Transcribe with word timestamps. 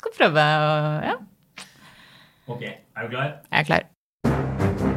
skal 0.00 0.16
prøve 0.18 0.46
å 0.66 0.70
Ja, 1.10 1.16
Ok, 2.50 2.62
er 2.66 3.06
du 3.06 3.12
klar? 3.14 3.28
jeg 3.52 3.60
er 3.60 3.68
klar. 3.68 4.90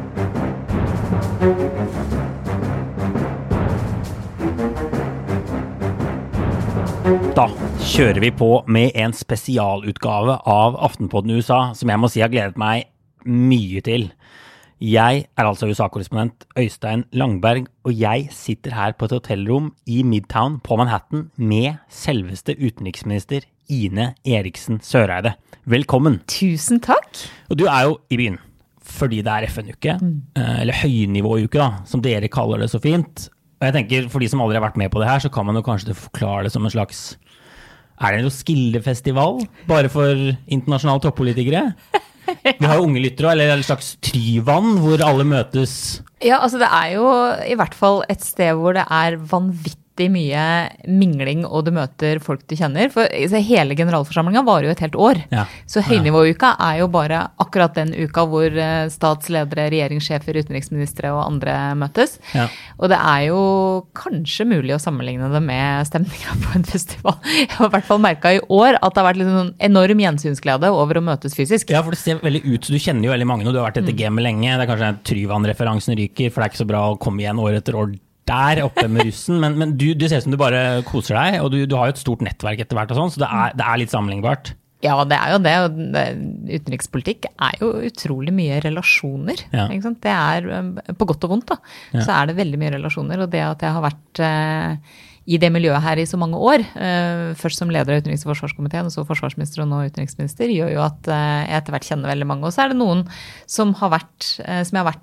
Da 7.34 7.44
kjører 7.84 8.20
vi 8.22 8.30
på 8.34 8.48
med 8.70 8.94
en 8.96 9.12
spesialutgave 9.16 10.36
av 10.48 10.76
Aftenpodden 10.86 11.34
USA, 11.36 11.72
som 11.76 11.90
jeg 11.90 12.00
må 12.00 12.08
si 12.10 12.22
har 12.22 12.30
gledet 12.32 12.58
meg 12.60 12.86
mye 13.26 13.82
til. 13.84 14.06
Jeg 14.84 15.24
er 15.26 15.48
altså 15.48 15.68
USA-korrespondent 15.70 16.46
Øystein 16.60 17.04
Langberg, 17.16 17.66
og 17.86 17.94
jeg 17.96 18.28
sitter 18.34 18.74
her 18.76 18.94
på 18.96 19.08
et 19.08 19.14
hotellrom 19.16 19.72
i 19.86 20.02
Midtown 20.06 20.58
på 20.64 20.78
Manhattan 20.80 21.28
med 21.36 21.80
selveste 21.92 22.56
utenriksminister 22.58 23.46
Ine 23.72 24.12
Eriksen 24.26 24.80
Søreide. 24.84 25.34
Velkommen. 25.64 26.20
Tusen 26.28 26.82
takk. 26.84 27.08
Og 27.48 27.58
du 27.60 27.64
er 27.68 27.88
jo 27.88 27.96
i 28.12 28.20
byen 28.20 28.40
fordi 28.94 29.22
det 29.24 29.32
er 29.32 29.46
FN-uke, 29.48 29.94
mm. 29.96 30.16
eller 30.60 30.76
høynivåuke, 30.76 31.56
da, 31.56 31.86
som 31.88 32.02
dere 32.04 32.28
kaller 32.30 32.60
det 32.60 32.68
så 32.70 32.78
fint. 32.84 33.28
Og 33.58 33.66
jeg 33.66 33.76
tenker, 33.78 34.08
For 34.12 34.22
de 34.22 34.28
som 34.30 34.42
aldri 34.44 34.58
har 34.58 34.66
vært 34.66 34.80
med 34.80 34.92
på 34.92 35.00
det 35.00 35.08
her, 35.08 35.22
så 35.24 35.30
kan 35.32 35.46
man 35.48 35.56
jo 35.56 35.64
kanskje 35.64 35.96
forklare 35.96 36.44
det 36.46 36.52
som 36.52 36.66
en 36.66 36.74
slags 36.74 37.16
Er 37.96 38.12
det 38.12 38.20
en 38.20 38.26
Roskilde-festival 38.28 39.44
bare 39.70 39.88
for 39.88 40.12
internasjonale 40.44 41.00
toppolitikere? 41.04 41.70
Vi 42.44 42.66
har 42.66 42.78
jo 42.78 42.86
unge 42.88 43.02
lyttere, 43.02 43.32
eller 43.32 43.54
en 43.54 43.64
slags 43.64 43.94
Tryvann, 44.04 44.78
hvor 44.82 45.00
alle 45.04 45.26
møtes. 45.28 46.02
Ja, 46.24 46.40
altså 46.40 46.60
det 46.60 46.68
er 46.68 46.94
jo 46.96 47.08
i 47.48 47.56
hvert 47.58 47.76
fall 47.76 48.02
et 48.12 48.24
sted 48.24 48.52
hvor 48.58 48.76
det 48.76 48.84
er 48.84 49.16
vanvittig 49.16 49.83
mye 50.10 50.44
mingling, 50.90 51.44
og 51.46 51.66
du 51.66 51.70
møter 51.74 52.18
folk 52.22 52.42
du 52.50 52.56
kjenner. 52.58 52.90
For 52.92 53.06
hele 53.44 53.76
generalforsamlinga 53.78 54.42
varer 54.46 54.68
jo 54.68 54.74
et 54.74 54.82
helt 54.82 54.98
år. 54.98 55.20
Ja. 55.30 55.44
Så 55.70 55.84
høynivåuka 55.86 56.54
er 56.62 56.80
jo 56.82 56.88
bare 56.92 57.20
akkurat 57.42 57.76
den 57.78 57.94
uka 57.94 58.24
hvor 58.28 58.50
eh, 58.50 58.88
statsledere, 58.92 59.68
regjeringssjefer, 59.72 60.40
utenriksministre 60.42 61.12
og 61.14 61.22
andre 61.24 61.56
møtes. 61.78 62.18
Ja. 62.34 62.48
Og 62.78 62.90
det 62.90 62.98
er 62.98 63.28
jo 63.28 63.40
kanskje 63.96 64.48
mulig 64.50 64.74
å 64.76 64.82
sammenligne 64.82 65.30
det 65.32 65.42
med 65.44 65.86
stemninga 65.88 66.38
på 66.42 66.56
en 66.58 66.66
festival. 66.68 67.20
Jeg 67.44 67.52
har 67.54 67.70
i 67.70 67.74
hvert 67.76 67.88
fall 67.88 68.02
merka 68.02 68.34
i 68.34 68.42
år 68.48 68.80
at 68.80 68.90
det 68.90 69.02
har 69.02 69.08
vært 69.12 69.22
litt 69.22 69.30
sånn 69.30 69.54
enorm 69.70 70.02
gjensynsglede 70.04 70.72
over 70.74 70.98
å 70.98 71.04
møtes 71.06 71.38
fysisk. 71.38 71.70
Ja, 71.74 71.84
for 71.86 71.94
det 71.94 72.02
ser 72.02 72.22
veldig 72.24 72.42
ut, 72.48 72.72
Du 72.74 72.80
kjenner 72.80 73.06
jo 73.06 73.14
veldig 73.14 73.28
mange, 73.28 73.46
og 73.46 73.54
du 73.54 73.60
har 73.60 73.70
vært 73.70 73.84
etter 73.84 73.96
gamet 73.96 74.26
lenge. 74.26 74.50
Det 74.50 74.64
er 74.64 74.70
kanskje 74.70 74.90
Tryvann-referansen 75.10 75.98
ryker, 76.00 76.32
for 76.32 76.42
det 76.42 76.48
er 76.48 76.54
ikke 76.54 76.64
så 76.64 76.68
bra 76.68 76.82
å 76.90 76.98
komme 77.00 77.22
igjen 77.22 77.40
år 77.42 77.60
etter 77.60 77.78
år 77.78 77.94
der 78.28 78.64
oppe 78.64 78.86
med 78.88 79.08
russen. 79.08 79.40
Men, 79.42 79.56
men 79.60 79.76
du, 79.80 79.90
du 79.94 80.06
ser 80.08 80.22
ut 80.22 80.26
som 80.26 80.34
du 80.34 80.40
bare 80.40 80.82
koser 80.88 81.18
deg, 81.18 81.40
og 81.44 81.52
du, 81.54 81.62
du 81.68 81.76
har 81.78 81.90
jo 81.90 81.96
et 81.96 82.02
stort 82.02 82.24
nettverk 82.24 82.64
etter 82.64 82.78
hvert, 82.78 82.92
og 82.94 83.00
sånn, 83.00 83.14
så 83.14 83.24
det 83.24 83.30
er, 83.30 83.56
det 83.60 83.66
er 83.68 83.82
litt 83.82 83.94
sammenlignbart. 83.94 84.54
Ja, 84.84 84.98
det 85.08 85.16
er 85.16 85.32
jo 85.32 85.38
det. 85.40 86.02
Utenrikspolitikk 86.58 87.30
er 87.32 87.56
jo 87.62 87.70
utrolig 87.88 88.34
mye 88.36 88.58
relasjoner. 88.64 89.40
Ja. 89.54 89.66
Det 89.72 90.12
er, 90.12 90.48
eh, 90.58 90.92
På 90.98 91.08
godt 91.08 91.24
og 91.24 91.32
vondt, 91.32 91.54
da, 91.54 91.56
så 92.02 92.10
er 92.18 92.28
det 92.28 92.38
veldig 92.42 92.60
mye 92.60 92.74
relasjoner. 92.76 93.24
Og 93.24 93.32
det 93.32 93.40
at 93.46 93.64
jeg 93.64 93.76
har 93.76 93.86
vært 93.86 94.22
eh, 94.26 94.92
i 95.24 95.38
det 95.40 95.48
miljøet 95.54 95.80
her 95.80 96.00
i 96.00 96.04
så 96.08 96.18
mange 96.20 96.36
år, 96.36 96.60
eh, 96.76 97.32
først 97.40 97.62
som 97.62 97.70
leder 97.72 97.94
av 97.94 98.02
utenriks- 98.02 98.26
og 98.26 98.34
forsvarskomiteen, 98.34 98.90
og 98.90 98.92
så 98.92 99.06
forsvarsminister 99.08 99.62
og 99.64 99.70
nå 99.70 99.80
utenriksminister, 99.88 100.52
gjør 100.52 100.74
jo 100.74 100.82
at 100.84 101.08
eh, 101.08 101.44
jeg 101.48 101.60
etter 101.60 101.76
hvert 101.76 101.88
kjenner 101.88 102.12
veldig 102.12 102.28
mange. 102.28 102.44
Og 102.44 102.52
så 102.52 102.64
er 102.64 102.74
det 102.74 102.80
noen 102.80 103.06
som, 103.48 103.72
har 103.80 103.94
vært, 103.96 104.28
eh, 104.44 104.60
som 104.68 104.76
jeg 104.76 104.84
har 104.84 104.92
vært 104.92 105.02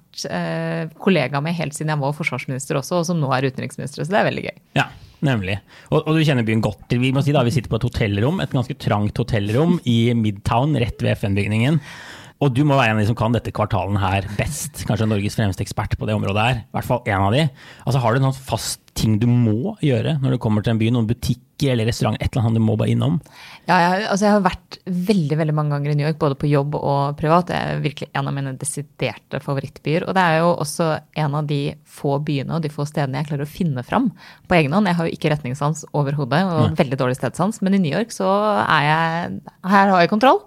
kollega 1.02 1.40
med 1.42 1.56
helt 1.56 1.74
siden 1.74 1.94
jeg 1.94 2.02
var 2.02 2.14
forsvarsminister 2.14 2.78
også, 2.78 3.00
og 3.00 3.08
som 3.08 3.22
nå 3.22 3.32
er 3.34 3.48
utenriksminister. 3.50 4.04
Så 4.04 4.14
det 4.14 4.20
er 4.20 4.28
veldig 4.28 4.46
gøy. 4.50 4.58
Ja, 4.78 4.90
nemlig. 5.26 5.58
Og, 5.90 6.04
og 6.04 6.18
du 6.18 6.26
kjenner 6.28 6.46
byen 6.46 6.62
godt. 6.62 6.86
Vi 7.02 7.14
må 7.16 7.24
si 7.26 7.34
da, 7.34 7.46
vi 7.48 7.54
sitter 7.56 7.72
på 7.72 7.80
et 7.80 7.88
hotellrom, 7.88 8.42
et 8.44 8.54
ganske 8.54 8.78
trangt 8.78 9.18
hotellrom 9.24 9.80
i 9.90 10.00
Midtown, 10.18 10.76
rett 10.84 11.02
ved 11.02 11.16
FN-bygningen. 11.18 11.82
Og 12.42 12.50
du 12.58 12.64
må 12.66 12.74
være 12.74 12.96
en 12.96 12.98
av 12.98 13.04
de 13.04 13.10
som 13.12 13.18
kan 13.18 13.36
dette 13.36 13.54
kvartalen 13.54 14.00
her 14.02 14.26
best. 14.40 14.82
Kanskje 14.90 15.06
Norges 15.06 15.38
fremste 15.38 15.62
ekspert 15.62 15.94
på 16.00 16.08
det 16.10 16.18
området 16.18 16.46
her. 16.48 16.64
I 16.64 16.78
hvert 16.78 16.88
fall 16.88 17.04
en 17.06 17.28
av 17.28 17.36
de. 17.36 17.46
Altså 17.86 18.02
Har 18.02 18.14
du 18.14 18.22
en 18.22 18.32
sånn 18.32 18.48
fast 18.50 18.82
ting 18.98 19.20
du 19.22 19.28
må 19.30 19.76
gjøre 19.86 20.18
når 20.20 20.36
du 20.36 20.42
kommer 20.42 20.66
til 20.66 20.74
en 20.74 20.82
by? 20.82 20.90
Noen 20.92 21.08
butikker 21.08 21.76
eller 21.76 21.86
restaurant, 21.88 22.18
et 22.18 22.34
eller 22.34 22.48
annet 22.50 22.58
du 22.58 22.64
må 22.66 22.74
bare 22.80 22.90
innom? 22.90 23.20
Ja, 23.70 23.78
jeg, 23.78 24.08
altså 24.10 24.26
jeg 24.26 24.34
har 24.34 24.44
vært 24.48 24.80
veldig 25.12 25.38
veldig 25.38 25.56
mange 25.60 25.76
ganger 25.76 25.94
i 25.94 25.98
New 26.00 26.08
York, 26.08 26.18
både 26.24 26.40
på 26.42 26.50
jobb 26.50 26.80
og 26.80 27.14
privat. 27.22 27.52
Det 27.52 27.60
er 27.60 27.86
virkelig 27.86 28.10
en 28.18 28.32
av 28.32 28.36
mine 28.40 28.58
desiderte 28.58 29.44
favorittbyer. 29.46 30.10
Og 30.10 30.18
det 30.18 30.26
er 30.26 30.42
jo 30.42 30.52
også 30.56 30.92
en 31.22 31.38
av 31.38 31.50
de 31.54 31.62
få 31.86 32.18
byene 32.26 32.58
og 32.58 32.66
de 32.66 32.74
få 32.74 32.90
stedene 32.90 33.22
jeg 33.22 33.30
klarer 33.30 33.46
å 33.46 33.54
finne 33.54 33.86
fram 33.86 34.10
på 34.50 34.58
egen 34.58 34.74
hånd. 34.74 34.90
Jeg 34.90 34.98
har 34.98 35.08
jo 35.12 35.20
ikke 35.20 35.36
retningssans 35.36 35.86
overhodet 35.94 36.42
og 36.50 36.80
veldig 36.82 36.98
dårlig 37.06 37.22
stedsans, 37.22 37.62
men 37.62 37.78
i 37.78 37.84
New 37.86 37.94
York 37.94 38.18
så 38.18 38.32
er 38.66 38.88
jeg 38.90 39.42
Her 39.62 39.94
har 39.94 40.02
jeg 40.02 40.10
kontroll. 40.10 40.42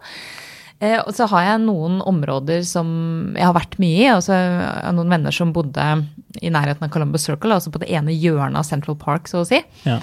Eh, 0.82 0.98
og 1.00 1.14
så 1.14 1.28
har 1.30 1.46
jeg 1.46 1.64
noen 1.64 2.00
områder 2.04 2.64
som 2.66 2.88
jeg 3.36 3.46
har 3.46 3.56
vært 3.56 3.78
mye 3.82 4.02
i. 4.02 4.10
og 4.12 4.22
så 4.26 4.34
har 4.34 4.84
jeg 4.88 4.98
noen 4.98 5.14
venner 5.16 5.34
som 5.34 5.54
bodde 5.54 5.88
i 6.42 6.50
nærheten 6.50 6.82
av 6.86 6.90
Columbus 6.94 7.26
Circle, 7.28 7.54
altså 7.54 7.70
på 7.72 7.80
det 7.84 7.90
ene 7.94 8.14
hjørnet 8.14 8.58
av 8.58 8.66
Central 8.68 8.98
Park, 9.00 9.30
så 9.30 9.44
å 9.44 9.48
si. 9.48 9.62
Ja. 9.86 10.00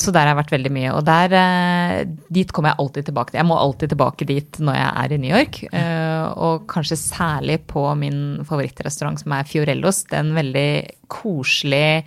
Så 0.00 0.08
der 0.08 0.24
har 0.24 0.32
jeg 0.32 0.38
vært 0.38 0.52
veldig 0.54 0.70
mye. 0.72 0.92
Og 0.96 1.02
der, 1.04 1.32
eh, 1.36 2.04
dit 2.32 2.52
kommer 2.52 2.72
jeg 2.72 2.80
alltid 2.80 3.08
tilbake 3.10 3.30
til. 3.30 3.40
Jeg 3.42 3.48
må 3.48 3.58
alltid 3.60 3.92
tilbake 3.92 4.26
dit 4.26 4.58
når 4.58 4.74
jeg 4.74 4.92
er 5.04 5.12
i 5.12 5.18
New 5.20 5.36
York. 5.36 5.64
eh, 5.72 6.32
Og 6.36 6.66
kanskje 6.66 6.96
særlig 6.96 7.58
på 7.66 7.96
min 7.96 8.44
favorittrestaurant 8.44 9.20
som 9.20 9.32
er 9.32 9.44
Fiorellos. 9.44 10.04
Det 10.08 10.14
er 10.16 10.24
en 10.24 10.34
veldig 10.34 10.90
koselig 11.08 12.04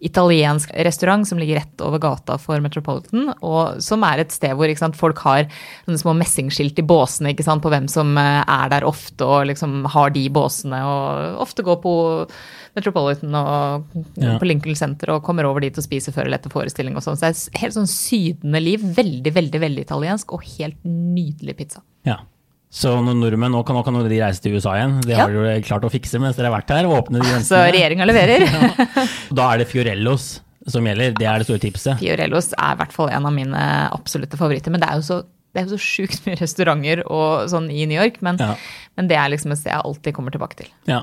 italiensk 0.00 0.70
restaurant 0.86 1.28
som 1.28 1.38
ligger 1.40 1.60
rett 1.60 1.82
over 1.84 2.00
gata 2.02 2.38
for 2.40 2.60
Metropolitan, 2.64 3.34
og 3.44 3.82
som 3.84 4.04
er 4.08 4.22
et 4.22 4.32
sted 4.32 4.54
hvor 4.56 4.70
sant, 4.80 4.96
folk 4.96 5.18
har 5.26 5.44
sånne 5.84 6.00
små 6.00 6.14
messingskilt 6.16 6.78
i 6.80 6.86
båsene 6.86 7.34
ikke 7.34 7.44
sant, 7.44 7.62
på 7.64 7.72
hvem 7.72 7.88
som 7.90 8.16
eh, 8.20 8.40
er 8.46 8.72
der 8.72 8.86
ofte, 8.88 9.26
og 9.26 9.48
liksom 9.50 9.84
har 9.92 10.10
de 10.16 10.24
båsene, 10.32 10.80
og 10.86 11.42
ofte 11.44 11.64
går 11.66 11.80
på 11.84 11.94
Metropolitan 12.78 13.34
og 13.34 13.86
Ja. 14.20 14.38
på 14.38 14.46
Lincoln 14.46 14.76
Center 14.78 15.10
og 15.16 15.24
kommer 15.26 15.44
over 15.44 15.60
dit 15.60 15.76
og 15.76 15.84
spiser 15.84 16.12
før 16.14 16.26
eller 16.28 16.38
etter 16.38 16.52
forestilling 16.52 16.94
og 16.96 17.02
sånn. 17.02 17.16
Så 17.18 17.26
det 17.26 17.30
er 17.30 17.36
et 17.36 17.60
helt 17.64 17.74
sånn 17.74 17.90
sydende 17.90 18.60
liv. 18.62 18.80
Veldig, 18.96 19.32
veldig, 19.34 19.60
veldig 19.60 19.84
italiensk, 19.84 20.32
og 20.32 20.44
helt 20.56 20.78
nydelig 20.84 21.56
pizza. 21.58 21.82
ja. 22.06 22.20
Så 22.70 22.92
når 23.02 23.16
nordmenn 23.18 23.50
nå 23.50 23.64
kan, 23.66 23.74
nå 23.74 23.82
kan 23.84 23.96
de 23.98 24.20
reise 24.20 24.40
til 24.44 24.54
USA 24.54 24.76
igjen. 24.78 25.00
Det 25.02 25.16
Ja. 25.16 25.24
har 25.26 25.32
dere 25.34 25.60
klart 25.66 25.82
å 25.82 25.90
fikse 25.90 26.20
mens 26.22 26.36
dere 26.36 26.50
har 26.52 26.60
vært 26.60 26.70
her. 26.70 26.86
og 26.86 27.04
åpne 27.04 27.18
de 27.18 27.26
Så 27.26 27.56
grensene. 27.58 27.72
regjeringa 27.74 28.06
leverer. 28.06 29.08
Da 29.34 29.48
er 29.54 29.58
det 29.58 29.66
Fiorellos 29.68 30.40
som 30.68 30.84
gjelder. 30.86 31.14
Det 31.18 31.26
er 31.26 31.38
det 31.38 31.46
store 31.48 31.58
tipset. 31.58 31.98
Fiorellos 31.98 32.52
er 32.56 32.74
i 32.74 32.78
hvert 32.78 32.92
fall 32.92 33.08
en 33.10 33.26
av 33.26 33.32
mine 33.34 33.90
absolutte 33.90 34.38
favoritter. 34.38 34.70
Men 34.70 34.80
det 34.80 34.88
er 34.88 35.00
jo 35.00 35.02
så, 35.02 35.18
det 35.52 35.62
er 35.62 35.66
jo 35.66 35.76
så 35.76 35.82
sjukt 35.82 36.26
mye 36.28 36.38
restauranter 36.38 37.02
og 37.10 37.48
sånn 37.50 37.66
i 37.74 37.86
New 37.90 37.98
York. 38.00 38.22
Men, 38.22 38.36
Ja. 38.38 38.54
men 38.96 39.08
det 39.08 39.16
er 39.18 39.28
liksom 39.34 39.50
et 39.50 39.58
sted 39.58 39.72
jeg 39.72 39.82
alltid 39.82 40.14
kommer 40.14 40.30
tilbake 40.30 40.54
til. 40.62 40.68
Ja. 40.86 41.02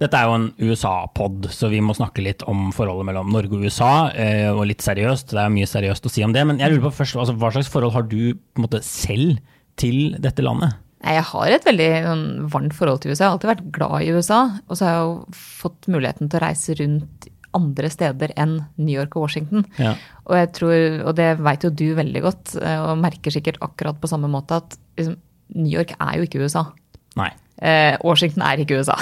Dette 0.00 0.14
er 0.20 0.24
jo 0.28 0.34
en 0.34 0.52
USA-pod, 0.60 1.48
så 1.48 1.70
vi 1.70 1.80
må 1.80 1.94
snakke 1.96 2.22
litt 2.24 2.42
om 2.48 2.72
forholdet 2.72 3.06
mellom 3.08 3.30
Norge 3.32 3.52
og 3.56 3.64
USA. 3.64 4.10
eh, 4.14 4.50
Og 4.52 4.66
litt 4.66 4.80
seriøst. 4.84 5.28
Det 5.32 5.38
er 5.40 5.48
mye 5.48 5.64
seriøst 5.68 6.04
å 6.04 6.10
si 6.10 6.22
om 6.24 6.32
det. 6.32 6.44
Men 6.46 6.58
jeg 6.58 6.72
lurer 6.72 6.90
på 6.90 6.96
først, 7.00 7.16
altså, 7.16 7.36
hva 7.38 7.52
slags 7.52 7.68
forhold 7.72 7.92
har 7.94 8.02
du 8.02 8.34
på 8.34 8.58
en 8.60 8.64
måte, 8.68 8.82
selv 8.84 9.38
til 9.78 10.16
dette 10.20 10.42
landet? 10.44 10.74
Nei, 11.00 11.14
Jeg 11.16 11.24
har 11.30 11.54
et 11.56 11.64
veldig 11.64 11.90
sånn, 12.04 12.24
varmt 12.52 12.74
forhold 12.76 13.00
til 13.02 13.12
USA. 13.14 13.24
Jeg 13.24 13.28
har 13.30 13.36
alltid 13.38 13.50
vært 13.54 13.68
glad 13.72 14.02
i 14.04 14.10
USA. 14.12 14.40
Og 14.68 14.76
så 14.76 14.84
har 14.86 14.94
jeg 14.98 15.06
jo 15.06 15.40
fått 15.62 15.88
muligheten 15.88 16.28
til 16.28 16.40
å 16.40 16.44
reise 16.44 16.76
rundt 16.80 17.28
andre 17.56 17.88
steder 17.90 18.30
enn 18.38 18.52
New 18.78 18.92
York 18.94 19.16
og 19.16 19.24
Washington. 19.24 19.64
Ja. 19.80 19.96
Og 20.28 20.36
jeg 20.38 20.50
tror, 20.54 21.00
og 21.08 21.16
det 21.18 21.30
veit 21.42 21.64
jo 21.66 21.70
du 21.74 21.86
veldig 21.98 22.22
godt, 22.22 22.52
eh, 22.62 22.78
og 22.84 23.00
merker 23.02 23.34
sikkert 23.34 23.58
akkurat 23.64 23.98
på 23.98 24.06
samme 24.12 24.28
måte, 24.30 24.60
at 24.62 24.76
liksom, 25.00 25.16
New 25.56 25.72
York 25.72 25.96
er 25.98 26.20
jo 26.20 26.28
ikke 26.28 26.44
USA. 26.44 26.66
Nei. 27.18 27.32
Eh, 27.60 27.96
Washington 28.06 28.44
er 28.46 28.62
ikke 28.62 28.78
USA. 28.78 28.94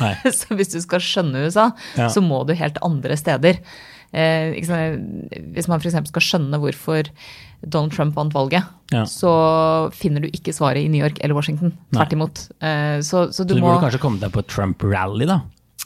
Nei. 0.00 0.14
så 0.38 0.56
hvis 0.56 0.72
du 0.72 0.80
skal 0.80 1.02
skjønne 1.04 1.44
USA, 1.44 1.68
Ja. 1.98 2.08
så 2.08 2.22
må 2.24 2.40
du 2.48 2.54
helt 2.56 2.78
andre 2.86 3.18
steder. 3.20 3.60
Eh, 4.12 4.56
sant? 4.66 5.30
Hvis 5.54 5.68
man 5.70 5.78
f.eks. 5.80 6.00
skal 6.10 6.24
skjønne 6.26 6.58
hvorfor 6.58 7.06
Donald 7.62 7.92
Trump 7.94 8.16
vant 8.16 8.32
valget, 8.34 8.64
Ja. 8.90 9.04
så 9.06 9.30
finner 9.94 10.20
du 10.24 10.28
ikke 10.34 10.52
svaret 10.56 10.82
i 10.82 10.88
New 10.90 11.00
York 11.04 11.18
eller 11.22 11.34
Washington. 11.36 11.74
Tvert 11.94 12.12
imot. 12.16 12.44
Eh, 12.60 12.98
så, 13.06 13.28
så 13.30 13.44
du 13.46 13.54
Så 13.54 13.58
du 13.58 13.60
må 13.62 13.68
burde 13.74 13.84
kanskje 13.86 14.00
komme 14.02 14.18
deg 14.22 14.32
på 14.34 14.40
et 14.42 14.48
Trump-rally, 14.50 15.26
da? 15.30 15.40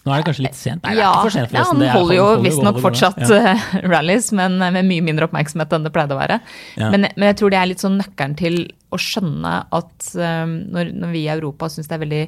Nå 0.05 0.13
er 0.13 0.21
det 0.21 0.27
kanskje 0.29 0.45
litt 0.45 0.57
sent? 0.59 0.83
Nei, 0.85 0.95
det 0.95 1.01
er 1.01 1.07
ja, 1.07 1.11
ikke 1.15 1.23
for 1.31 1.33
sent, 1.33 1.53
ja, 1.57 1.63
han 1.65 1.83
er- 1.83 1.93
holder 1.95 2.15
jo 2.19 2.25
visstnok 2.45 2.81
fortsatt 2.85 3.23
Ja. 3.25 3.55
eh, 3.55 3.63
rallies, 3.93 4.33
men 4.37 4.59
med 4.59 4.85
mye 4.85 5.01
mindre 5.05 5.29
oppmerksomhet 5.29 5.73
enn 5.73 5.85
det 5.87 5.93
pleide 5.95 6.13
å 6.17 6.21
være. 6.21 6.41
Ja. 6.77 6.91
Men, 6.93 7.09
men 7.17 7.27
jeg 7.31 7.37
tror 7.41 7.51
det 7.55 7.59
er 7.61 7.71
litt 7.71 7.81
sånn 7.85 7.97
nøkkelen 8.01 8.37
til 8.37 8.59
å 8.93 9.01
skjønne 9.01 9.55
at 9.73 10.11
um, 10.15 10.53
når, 10.77 10.93
når 10.93 11.11
vi 11.17 11.25
i 11.25 11.33
Europa 11.33 11.69
syns 11.73 11.89
det 11.89 11.97
er 11.97 12.05
veldig 12.05 12.25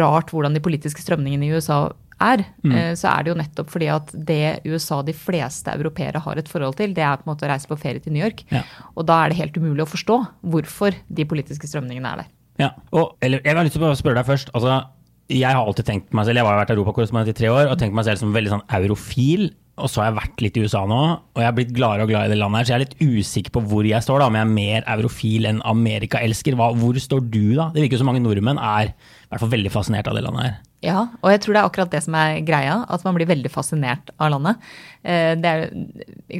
rart 0.00 0.32
hvordan 0.34 0.54
de 0.58 0.60
politiske 0.64 0.98
strømningene 1.04 1.46
i 1.46 1.54
USA 1.54 1.92
er, 2.20 2.44
Mm. 2.64 2.72
eh, 2.72 2.92
så 2.94 3.08
er 3.12 3.22
det 3.24 3.32
jo 3.34 3.40
nettopp 3.42 3.70
fordi 3.70 3.88
at 3.94 4.12
det 4.26 4.60
USA 4.64 5.02
de 5.02 5.12
fleste 5.12 5.68
europeere 5.74 6.18
har 6.20 6.36
et 6.38 6.48
forhold 6.48 6.76
til, 6.76 6.94
det 6.94 7.02
er 7.04 7.16
på 7.16 7.26
en 7.26 7.34
måte 7.34 7.44
å 7.46 7.50
reise 7.50 7.66
på 7.68 7.78
ferie 7.78 8.00
til 8.00 8.12
New 8.12 8.22
York. 8.24 8.44
Ja. 8.50 8.62
Og 8.96 9.06
da 9.06 9.24
er 9.24 9.28
det 9.30 9.38
helt 9.38 9.56
umulig 9.56 9.84
å 9.84 9.90
forstå 9.90 10.26
hvorfor 10.44 10.94
de 11.12 11.24
politiske 11.24 11.66
strømningene 11.68 12.12
er 12.12 12.16
der. 12.16 12.26
Ja, 12.58 12.70
og 12.92 13.16
eller, 13.20 13.40
Jeg 13.44 13.54
har 13.54 13.64
lyst 13.64 13.74
til 13.76 13.82
å 13.82 13.92
spørre 13.94 14.14
deg 14.22 14.26
først. 14.26 14.50
altså, 14.54 14.86
Jeg 15.28 15.52
har 15.52 15.66
alltid 15.66 15.84
tenkt 15.84 16.12
meg 16.14 16.24
selv, 16.24 16.36
jeg 16.36 16.46
har 16.46 16.64
vært 16.64 16.70
europakorrespondent 16.76 17.28
i 17.28 17.32
tre 17.32 17.48
år, 17.48 17.68
og 17.70 17.78
tenkt 17.78 17.92
meg 17.92 18.04
selv 18.04 18.18
som 18.18 18.32
veldig 18.32 18.48
sånn 18.50 18.66
eurofil. 18.70 19.50
og 19.78 19.90
så 19.90 20.00
har 20.00 20.10
jeg 20.10 20.16
vært 20.22 20.40
litt 20.40 20.56
i 20.56 20.60
USA 20.62 20.86
nå, 20.86 21.20
og 21.34 21.36
jeg 21.36 21.44
har 21.44 21.52
blitt 21.52 21.74
gladere 21.74 22.04
og 22.04 22.08
glad 22.08 22.24
i 22.24 22.28
det 22.32 22.38
landet 22.38 22.56
her, 22.56 22.64
så 22.64 22.72
jeg 22.72 22.80
er 22.80 22.84
litt 22.86 22.98
usikker 23.20 23.50
på 23.52 23.60
hvor 23.68 23.84
jeg 23.84 24.00
står, 24.00 24.20
da, 24.20 24.26
om 24.26 24.32
jeg 24.32 24.40
er 24.40 24.54
mer 24.54 24.82
eurofil 24.88 25.44
enn 25.44 25.60
amerikaelsker. 25.60 26.54
Hva, 26.56 26.70
hvor 26.74 26.94
står 26.96 27.20
du, 27.30 27.54
da? 27.56 27.68
Det 27.74 27.82
virker 27.82 27.98
jo 27.98 27.98
som 27.98 28.06
mange 28.08 28.22
nordmenn 28.24 28.56
er 28.56 28.86
i 28.94 29.28
hvert 29.28 29.40
fall 29.40 29.52
veldig 29.52 29.70
fascinert 29.74 30.08
av 30.08 30.14
det 30.16 30.24
landet 30.24 30.42
her. 30.46 30.56
Ja, 30.86 31.00
og 31.18 31.32
jeg 31.32 31.42
tror 31.42 31.56
det 31.56 31.60
er 31.60 31.68
akkurat 31.68 31.92
det 31.92 32.02
som 32.04 32.14
er 32.18 32.42
greia, 32.46 32.78
at 32.92 33.02
man 33.06 33.16
blir 33.16 33.28
veldig 33.28 33.50
fascinert 33.50 34.12
av 34.22 34.30
landet. 34.36 34.60
Eh, 35.06 35.32
det 35.38 35.50
er, 35.50 35.64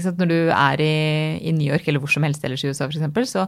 sant, 0.02 0.20
når 0.20 0.30
du 0.30 0.36
er 0.54 0.82
i, 0.82 0.92
i, 1.38 1.54
New 1.54 1.66
York 1.66 1.86
eller 1.86 2.02
hvor 2.02 2.10
som 2.12 2.26
helst 2.26 2.44
ellers 2.46 2.64
i 2.64 2.70
USA 2.70 2.88
f.eks., 2.88 3.32
så, 3.32 3.46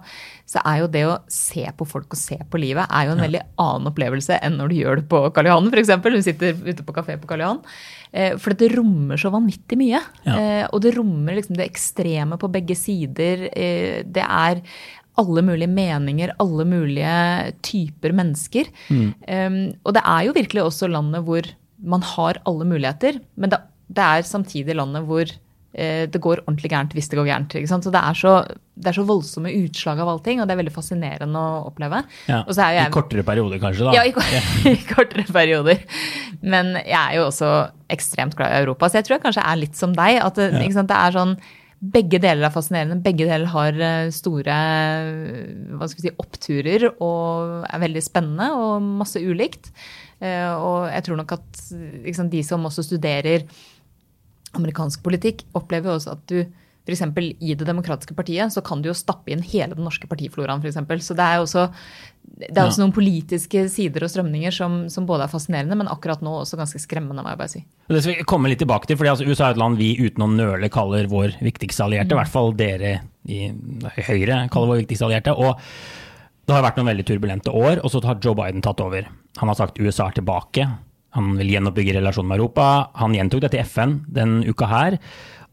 så 0.49 0.63
er 0.63 0.83
jo 0.83 0.91
det 0.95 1.05
å 1.09 1.19
se 1.33 1.65
på 1.79 1.87
folk 1.89 2.15
og 2.15 2.21
se 2.21 2.39
på 2.51 2.61
livet 2.63 2.87
er 2.87 3.09
jo 3.09 3.15
en 3.15 3.23
ja. 3.23 3.27
veldig 3.29 3.45
annen 3.65 3.91
opplevelse 3.93 4.41
enn 4.43 4.59
når 4.61 4.73
du 4.73 4.79
gjør 4.79 5.01
det 5.01 5.07
på 5.11 5.23
Karl 5.35 5.51
Johan 5.51 5.71
f.eks. 5.73 5.95
Du 6.09 6.21
sitter 6.25 6.59
ute 6.67 6.87
på 6.87 6.97
kafé 6.97 7.19
på 7.21 7.31
Karl 7.31 7.45
Johan. 7.45 7.63
Eh, 8.11 8.37
for 8.41 8.57
det 8.59 8.71
rommer 8.75 9.21
så 9.21 9.33
vanvittig 9.35 9.79
mye. 9.81 10.03
Ja. 10.25 10.37
Eh, 10.37 10.65
og 10.73 10.83
det 10.85 10.95
rommer 10.97 11.39
liksom 11.39 11.59
det 11.59 11.67
ekstreme 11.69 12.39
på 12.41 12.51
begge 12.53 12.79
sider. 12.79 13.49
Det 14.09 14.25
er 14.25 14.63
alle 15.19 15.43
mulige 15.45 15.71
meninger, 15.71 16.35
alle 16.43 16.67
mulige 16.69 17.17
typer 17.67 18.15
mennesker. 18.17 18.71
Mm. 18.89 19.11
Um, 19.27 19.59
og 19.85 19.97
det 19.97 20.05
er 20.05 20.29
jo 20.29 20.37
virkelig 20.37 20.65
også 20.69 20.91
landet 20.93 21.27
hvor 21.27 21.51
man 21.79 22.03
har 22.15 22.41
alle 22.49 22.67
muligheter, 22.67 23.21
men 23.39 23.53
det, 23.53 23.61
det 23.87 24.07
er 24.07 24.27
samtidig 24.27 24.75
landet 24.79 25.07
hvor 25.07 25.27
uh, 25.29 26.05
det 26.11 26.23
går 26.23 26.43
ordentlig 26.45 26.71
gærent 26.73 26.95
hvis 26.97 27.11
det 27.11 27.19
går 27.19 27.29
gærent. 27.31 27.59
Så 27.71 27.81
det 27.95 28.05
så, 28.21 28.35
det 28.79 28.93
er 28.93 28.99
så, 28.99 29.07
voldsomme 29.07 29.55
utslag 29.65 30.03
av 30.03 30.13
allting, 30.15 30.41
og 30.41 30.49
det 30.49 30.55
er 30.55 30.63
veldig 30.63 30.75
fascinerende 30.75 31.43
å 31.43 31.69
oppleve. 31.73 32.03
Ja, 32.31 32.43
jeg, 32.47 32.87
I 32.87 32.95
kortere 32.95 33.27
perioder, 33.27 33.63
kanskje? 33.63 33.89
da? 33.89 33.99
Ja, 33.99 34.07
i, 34.07 34.15
i, 34.75 34.77
kortere 34.91 35.27
perioder. 35.27 35.83
Men 36.43 36.77
jeg 36.85 36.99
er 36.99 37.19
jo 37.19 37.29
også 37.29 37.53
ekstremt 37.91 38.39
glad 38.39 38.55
i 38.55 38.67
Europa, 38.67 38.91
så 38.91 39.01
jeg 39.01 39.09
tror 39.09 39.19
jeg 39.19 39.27
kanskje 39.27 39.49
er 39.51 39.65
litt 39.67 39.79
som 39.79 39.97
deg. 39.97 40.21
at 40.23 40.39
det, 40.39 40.53
ja. 40.55 40.83
det 40.83 41.01
er 41.03 41.19
sånn 41.19 41.41
begge 41.79 42.19
deler 42.19 42.49
er 42.49 42.55
fascinerende. 42.55 42.99
Begge 43.05 43.27
deler 43.29 43.51
har 43.53 43.77
eh, 43.79 44.11
store 44.15 44.59
hva 45.79 45.89
skal 45.89 46.01
vi 46.01 46.07
si, 46.09 46.15
oppturer 46.19 46.89
og 46.91 47.67
er 47.69 47.83
veldig 47.85 48.03
spennende 48.03 48.49
og 48.59 48.87
masse 49.03 49.23
ulikt. 49.23 49.71
Eh, 50.19 50.51
og 50.51 50.89
jeg 50.91 51.07
tror 51.07 51.21
nok 51.21 51.37
at 51.39 51.61
liksom, 52.07 52.31
de 52.33 52.43
som 52.47 52.67
også 52.67 52.87
studerer 52.89 53.47
amerikansk 54.59 55.05
politikk, 55.05 55.45
opplever 55.59 55.95
også 55.95 56.17
at 56.17 56.25
du 56.33 56.41
F.eks. 56.89 57.03
i 57.45 57.53
Det 57.53 57.67
demokratiske 57.69 58.15
partiet 58.17 58.55
så 58.55 58.63
kan 58.65 58.81
du 58.81 58.89
jo 58.89 58.97
stappe 58.97 59.29
inn 59.29 59.43
hele 59.45 59.77
den 59.77 59.85
norske 59.85 60.09
partifloraen. 60.09 60.63
For 60.63 60.71
eksempel. 60.71 61.03
så 61.05 61.15
det 61.15 61.25
er 61.25 61.37
jo 61.37 61.45
også, 61.45 61.67
det 62.39 62.55
er 62.55 62.65
også 62.65 62.83
noen 62.83 62.95
politiske 62.95 63.65
sider 63.73 64.05
og 64.07 64.11
strømninger 64.13 64.55
som, 64.55 64.81
som, 64.93 65.07
både 65.09 65.27
er 65.27 65.33
fascinerende, 65.33 65.77
men 65.81 65.91
akkurat 65.91 66.23
nå 66.25 66.33
også 66.41 66.59
ganske 66.61 66.81
skremmende. 66.83 67.25
må 67.25 67.33
jeg 67.33 67.41
bare 67.41 67.53
si. 67.53 67.63
Det 67.91 68.03
skal 68.05 68.15
vi 68.15 68.27
komme 68.31 68.51
litt 68.53 68.63
tilbake 68.63 68.89
til, 68.89 68.99
fordi 69.01 69.13
altså, 69.13 69.29
USA 69.29 69.49
er 69.49 69.57
et 69.57 69.63
land 69.63 69.81
vi 69.81 69.93
uten 69.99 70.25
å 70.25 70.31
nøle 70.31 70.71
kaller 70.73 71.11
vår 71.11 71.39
viktigste 71.43 71.87
allierte. 71.87 72.13
Mm. 72.13 72.17
I 72.17 72.21
hvert 72.23 72.35
fall 72.35 72.53
dere 72.59 72.93
i 73.29 73.41
Høyre 74.09 74.45
kaller 74.53 74.75
vår 74.75 74.85
viktigste 74.85 75.09
allierte. 75.09 75.35
og 75.35 75.59
det 76.49 76.57
har 76.57 76.65
vært 76.65 76.79
noen 76.81 76.89
veldig 76.89 77.05
turbulente 77.05 77.53
år, 77.53 77.83
og 77.85 77.91
så 77.93 78.01
har 78.07 78.23
Joe 78.25 78.33
Biden 78.39 78.63
tatt 78.65 78.81
over. 78.81 79.05
Han 79.37 79.51
har 79.51 79.57
sagt 79.59 79.81
USA 79.83 80.07
er 80.09 80.17
tilbake. 80.17 80.65
Han 81.17 81.35
vil 81.37 81.51
gjenoppbygge 81.53 81.99
relasjonen 81.99 82.31
med 82.31 82.39
Europa. 82.39 82.89
Han 83.03 83.17
gjentok 83.17 83.43
dette 83.45 83.59
i 83.59 83.65
FN 83.69 83.99
den 84.09 84.39
uka 84.49 84.69
her. 84.71 84.97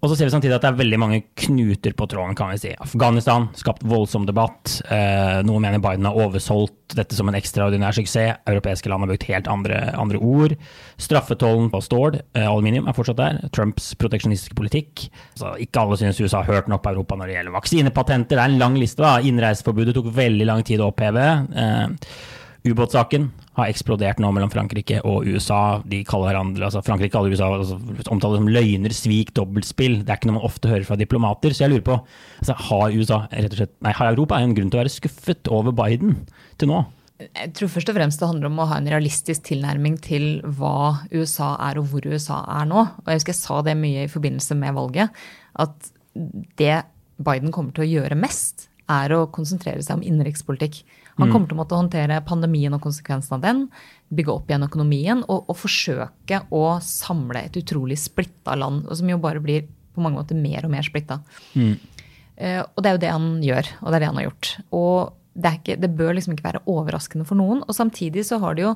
Og 0.04 0.12
så 0.12 0.18
ser 0.18 0.28
vi 0.28 0.34
samtidig 0.36 0.58
at 0.58 0.66
det 0.66 0.70
er 0.70 0.78
veldig 0.78 0.98
mange 1.02 1.20
knuter 1.40 1.96
på 1.98 2.06
tråden, 2.12 2.36
kan 2.38 2.52
vi 2.52 2.60
si. 2.62 2.72
Afghanistan 2.84 3.48
skapt 3.58 3.86
voldsom 3.88 4.28
debatt. 4.28 4.76
Eh, 4.92 5.40
noen 5.48 5.64
mener 5.64 5.82
Biden 5.82 6.06
har 6.06 6.20
oversolgt 6.20 6.94
dette 6.98 7.18
som 7.18 7.32
en 7.32 7.38
ekstraordinær 7.38 7.96
suksess. 7.98 8.44
Europeiske 8.46 8.92
land 8.92 9.06
har 9.06 9.10
brukt 9.14 9.26
helt 9.32 9.50
andre, 9.50 9.80
andre 9.98 10.22
ord. 10.22 10.54
Straffetollen 11.02 11.72
på 11.74 11.82
stål, 11.82 12.20
eh, 12.36 12.46
aluminium, 12.46 12.88
er 12.88 12.98
fortsatt 12.98 13.18
der. 13.18 13.42
Trumps 13.56 13.94
proteksjonistiske 13.96 14.58
politikk. 14.60 15.08
Så 15.40 15.56
ikke 15.64 15.82
alle 15.82 15.98
synes 15.98 16.22
USA 16.22 16.44
har 16.44 16.54
hørt 16.54 16.70
nok 16.70 16.84
på 16.84 16.94
Europa 16.94 17.18
når 17.18 17.32
det 17.32 17.38
gjelder 17.40 17.58
vaksinepatenter. 17.58 18.36
Det 18.36 18.44
er 18.44 18.54
en 18.54 18.60
lang 18.60 18.78
liste. 18.78 19.02
da. 19.02 19.18
Innreiseforbudet 19.20 19.96
tok 19.96 20.14
veldig 20.14 20.46
lang 20.46 20.64
tid 20.64 20.80
å 20.80 20.92
oppheve. 20.94 21.26
Ubåtsaken 22.66 23.28
har 23.56 23.70
eksplodert 23.70 24.20
nå 24.22 24.32
mellom 24.34 24.50
Frankrike 24.50 24.98
og 25.06 25.28
USA. 25.30 25.80
De 25.86 26.02
kaller 26.08 26.32
hverandre, 26.32 26.66
altså 26.66 26.82
Frankrike 26.86 27.14
kaller 27.14 27.36
USA 27.36 27.52
altså, 27.54 27.78
omtaler 28.12 28.42
som 28.42 28.50
løgner, 28.50 28.96
svik, 28.96 29.32
dobbeltspill. 29.38 30.00
Det 30.02 30.12
er 30.12 30.20
ikke 30.20 30.32
noe 30.32 30.40
man 30.40 30.48
ofte 30.48 30.72
hører 30.72 30.88
fra 30.88 30.98
diplomater. 31.00 31.54
Så 31.54 31.66
jeg 31.66 31.76
lurer 31.76 31.86
på, 31.86 32.00
altså, 32.42 32.58
har 32.68 32.98
USA, 32.98 33.22
rett 33.30 33.54
og 33.54 33.62
slett, 33.62 33.76
nei, 33.86 33.94
har 33.96 34.12
Europa 34.12 34.42
en 34.42 34.58
grunn 34.58 34.74
til 34.74 34.80
å 34.80 34.84
være 34.84 34.96
skuffet 34.96 35.52
over 35.54 35.76
Biden 35.78 36.18
til 36.60 36.74
nå? 36.74 36.82
Jeg 37.22 37.54
tror 37.56 37.72
først 37.72 37.90
og 37.94 37.96
fremst 37.96 38.20
det 38.20 38.28
handler 38.28 38.50
om 38.50 38.58
å 38.60 38.68
ha 38.68 38.82
en 38.82 38.90
realistisk 38.92 39.46
tilnærming 39.48 39.96
til 40.04 40.26
hva 40.58 41.06
USA 41.14 41.54
er 41.70 41.80
og 41.80 41.88
hvor 41.94 42.04
USA 42.04 42.42
er 42.58 42.68
nå. 42.68 42.82
Og 42.84 43.08
jeg 43.08 43.22
husker 43.22 43.36
jeg 43.36 43.44
sa 43.44 43.62
det 43.64 43.78
mye 43.80 44.04
i 44.04 44.12
forbindelse 44.12 44.58
med 44.60 44.76
valget. 44.76 45.24
At 45.56 45.94
det 46.60 46.82
Biden 47.16 47.54
kommer 47.56 47.72
til 47.76 47.86
å 47.86 47.92
gjøre 47.94 48.20
mest, 48.20 48.68
er 48.92 49.14
å 49.16 49.26
konsentrere 49.34 49.84
seg 49.84 50.00
om 50.00 50.04
innenrikspolitikk. 50.06 50.82
Han 51.16 51.30
mm. 51.30 51.32
kommer 51.32 51.48
til 51.48 51.56
å 51.56 51.62
måtte 51.62 51.80
håndtere 51.80 52.20
pandemien 52.28 52.76
og 52.76 52.84
konsekvensene 52.84 53.38
av 53.38 53.44
den, 53.46 53.66
bygge 54.16 54.34
opp 54.34 54.50
igjen 54.52 54.68
økonomien 54.68 55.24
og, 55.24 55.46
og 55.52 55.58
forsøke 55.58 56.42
å 56.54 56.64
samle 56.84 57.46
et 57.48 57.60
utrolig 57.60 57.98
splitta 58.02 58.58
land, 58.60 58.90
som 58.92 59.10
jo 59.10 59.20
bare 59.24 59.44
blir 59.44 59.68
på 59.96 60.04
mange 60.04 60.20
måter 60.20 60.40
mer 60.40 60.68
og 60.68 60.74
mer 60.74 60.86
splitta. 60.86 61.22
Mm. 61.56 61.76
Uh, 62.36 62.62
og 62.68 62.82
det 62.84 62.90
er 62.90 62.98
jo 62.98 63.04
det 63.06 63.14
han 63.14 63.30
gjør, 63.44 63.70
og 63.80 63.88
det 63.88 63.96
er 63.96 64.04
det 64.04 64.10
han 64.12 64.20
har 64.20 64.28
gjort. 64.28 64.52
Og 64.76 64.98
det, 65.36 65.54
ikke, 65.60 65.78
det 65.80 65.92
bør 65.96 66.16
liksom 66.16 66.36
ikke 66.36 66.48
være 66.50 66.64
overraskende 66.72 67.28
for 67.28 67.40
noen. 67.40 67.64
Og 67.64 67.76
samtidig 67.76 68.26
så 68.28 68.40
har 68.44 68.56
det 68.56 68.68
jo 68.68 68.76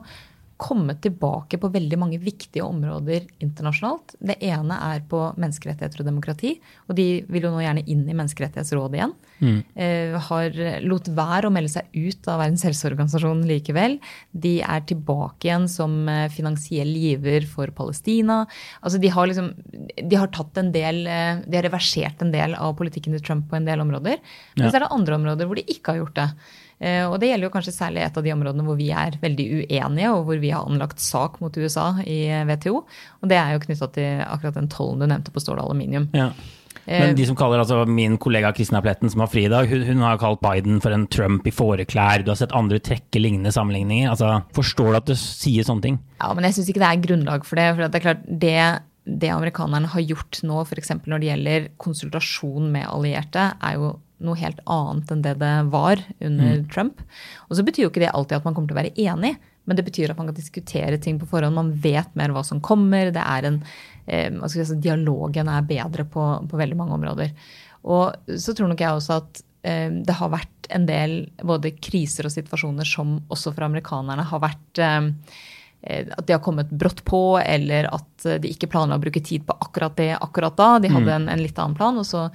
kommet 0.60 1.00
tilbake 1.02 1.56
på 1.62 1.70
veldig 1.72 1.98
mange 2.02 2.18
viktige 2.20 2.66
områder 2.66 3.24
internasjonalt. 3.40 4.18
Det 4.20 4.36
ene 4.44 4.76
er 4.90 5.06
på 5.08 5.22
menneskerettigheter 5.40 6.04
og 6.04 6.10
demokrati. 6.10 6.52
Og 6.90 6.98
de 6.98 7.06
vil 7.32 7.48
jo 7.48 7.54
nå 7.54 7.62
gjerne 7.64 7.86
inn 7.88 8.04
i 8.04 8.16
Menneskerettighetsrådet 8.18 9.00
igjen. 9.00 9.16
Mm. 9.40 9.58
Eh, 9.80 10.18
har 10.28 10.60
lot 10.84 11.08
være 11.16 11.48
å 11.48 11.54
melde 11.56 11.72
seg 11.72 11.88
ut 11.96 12.28
av 12.28 12.42
Verdens 12.44 12.66
helseorganisasjon 12.68 13.46
likevel. 13.48 13.98
De 14.36 14.58
er 14.60 14.84
tilbake 14.90 15.48
igjen 15.48 15.70
som 15.72 15.96
eh, 16.12 16.28
finansiell 16.34 16.92
giver 16.92 17.48
for 17.48 17.72
Palestina. 17.76 18.42
Altså 18.84 19.00
de 19.00 19.16
har 19.16 19.32
liksom 19.32 19.54
De 19.96 20.20
har 20.20 20.32
tatt 20.36 20.60
en 20.60 20.74
del 20.76 21.06
eh, 21.08 21.40
De 21.46 21.56
har 21.56 21.70
reversert 21.70 22.20
en 22.26 22.36
del 22.36 22.58
av 22.60 22.76
politikken 22.80 23.16
til 23.16 23.24
Trump 23.24 23.48
på 23.48 23.56
en 23.56 23.70
del 23.70 23.80
områder. 23.80 24.20
Men 24.58 24.68
ja. 24.68 24.74
så 24.74 24.82
er 24.82 24.90
det 24.90 24.96
andre 24.98 25.22
områder 25.22 25.48
hvor 25.48 25.60
de 25.62 25.70
ikke 25.72 25.96
har 25.96 26.04
gjort 26.04 26.20
det. 26.20 26.34
Eh, 26.80 27.04
og 27.04 27.18
det 27.20 27.32
gjelder 27.32 27.50
jo 27.50 27.54
kanskje 27.54 27.76
særlig 27.76 28.06
et 28.06 28.18
av 28.18 28.24
de 28.24 28.32
områdene 28.32 28.64
hvor 28.64 28.78
vi 28.80 28.88
er 28.96 29.18
veldig 29.20 29.48
uenige, 29.60 30.14
og 30.14 30.24
hvor 30.30 30.40
vi 30.40 30.54
har 30.56 30.68
anlagt 30.68 31.04
sak 31.04 31.42
mot 31.44 31.58
USA 31.60 31.92
i 32.06 32.22
WTO. 32.48 32.78
Og 33.20 33.32
det 33.32 33.40
er 33.40 33.56
jo 33.56 33.66
knytta 33.66 33.92
til 33.98 34.24
akkurat 34.24 34.62
den 34.62 34.72
tollen 34.72 35.04
du 35.04 35.10
nevnte 35.10 35.36
på 35.36 35.44
stål 35.44 35.60
og 35.60 35.70
aluminium. 35.70 36.10
Ja. 36.16 36.32
Men 36.90 37.14
de 37.18 37.26
som 37.28 37.38
kaller 37.38 37.62
altså 37.62 37.84
min 37.86 38.16
kollega 38.22 38.50
Kristina 38.56 38.82
Pletten, 38.82 39.12
som 39.14 39.22
har 39.22 39.30
fri 39.30 39.44
i 39.46 39.52
dag, 39.52 39.68
hun, 39.70 39.84
hun, 39.86 40.02
har 40.02 40.18
kalt 40.22 40.42
Biden 40.42 40.80
for 40.82 40.96
en 40.96 41.06
Trump 41.12 41.46
i 41.46 41.54
fåreklær. 41.54 42.24
Du 42.26 42.32
har 42.32 42.40
sett 42.40 42.56
andre 42.58 42.80
trekke 42.82 43.22
lignende 43.22 43.54
sammenligninger. 43.54 44.10
Altså, 44.10 44.40
forstår 44.58 44.90
du 44.90 45.00
at 45.02 45.12
du 45.12 45.16
sier 45.20 45.68
sånne 45.68 45.86
ting? 45.86 46.00
Ja, 46.18 46.32
men 46.34 46.48
jeg 46.48 46.58
syns 46.58 46.72
ikke 46.72 46.82
det 46.82 46.90
er 46.90 47.04
grunnlag 47.04 47.46
for 47.46 47.62
det. 47.62 47.68
For 47.76 47.86
det 47.86 48.00
er 48.00 48.06
klart, 48.08 48.26
det, 48.46 48.56
det 49.22 49.34
amerikanerne 49.36 49.92
har 49.94 50.06
gjort 50.08 50.42
nå, 50.50 50.64
f.eks. 50.66 50.96
når 51.06 51.22
det 51.22 51.30
gjelder 51.30 51.70
konsultasjon 51.86 52.72
med 52.74 52.90
allierte, 52.90 53.52
er 53.60 53.78
jo 53.78 53.94
noe 54.24 54.40
helt 54.40 54.60
annet 54.70 55.12
enn 55.14 55.24
det 55.24 55.36
det 55.40 55.54
var 55.72 56.02
under 56.20 56.60
mm. 56.60 56.68
Trump. 56.74 57.04
Og 57.48 57.58
så 57.58 57.66
betyr 57.66 57.86
jo 57.86 57.92
ikke 57.92 58.04
det 58.04 58.12
alltid 58.12 58.40
at 58.40 58.48
man 58.48 58.56
kommer 58.58 58.72
til 58.72 58.78
å 58.78 58.82
være 58.82 58.96
enig, 59.00 59.36
men 59.70 59.78
det 59.78 59.86
betyr 59.86 60.12
at 60.12 60.18
man 60.18 60.32
kan 60.32 60.38
diskutere 60.38 60.98
ting 60.98 61.20
på 61.22 61.28
forhånd. 61.30 61.56
Man 61.56 61.76
vet 61.78 62.16
mer 62.18 62.34
hva 62.34 62.42
som 62.46 62.62
kommer. 62.62 63.12
det 63.14 63.22
er 63.22 63.46
en, 63.46 63.60
eh, 64.08 64.32
si, 64.50 64.66
Dialogen 64.82 65.52
er 65.52 65.68
bedre 65.70 66.08
på, 66.10 66.26
på, 66.50 66.58
veldig 66.58 66.78
mange 66.80 66.98
områder. 66.98 67.36
Og 67.86 68.34
så 68.34 68.56
tror 68.58 68.72
nok 68.72 68.82
jeg 68.82 68.98
også 68.98 69.20
at 69.22 69.44
eh, 69.62 69.92
det 69.94 70.16
har 70.18 70.34
vært 70.34 70.72
en 70.74 70.88
del 70.90 71.14
både 71.42 71.76
kriser 71.78 72.26
og 72.26 72.34
situasjoner 72.34 72.86
som 72.86 73.20
også 73.30 73.54
for 73.54 73.68
amerikanerne 73.68 74.26
har 74.32 74.42
vært 74.42 74.82
eh, 74.82 75.14
eh 75.86 76.10
at 76.18 76.26
de 76.28 76.34
har 76.34 76.42
kommet 76.44 76.70
brått 76.70 77.06
på, 77.06 77.40
eller 77.40 77.88
at 77.94 78.26
de 78.42 78.50
ikke 78.50 78.68
planla 78.74 78.98
å 78.98 79.06
bruke 79.06 79.22
tid 79.22 79.46
på 79.46 79.56
akkurat 79.62 79.96
det 79.96 80.16
akkurat 80.18 80.58
da. 80.58 80.80
De 80.80 80.90
hadde 80.90 81.08
mm. 81.08 81.16
en, 81.22 81.30
en 81.30 81.46
litt 81.46 81.62
annen 81.62 81.78
plan. 81.78 81.98
og 81.98 82.10
så 82.10 82.26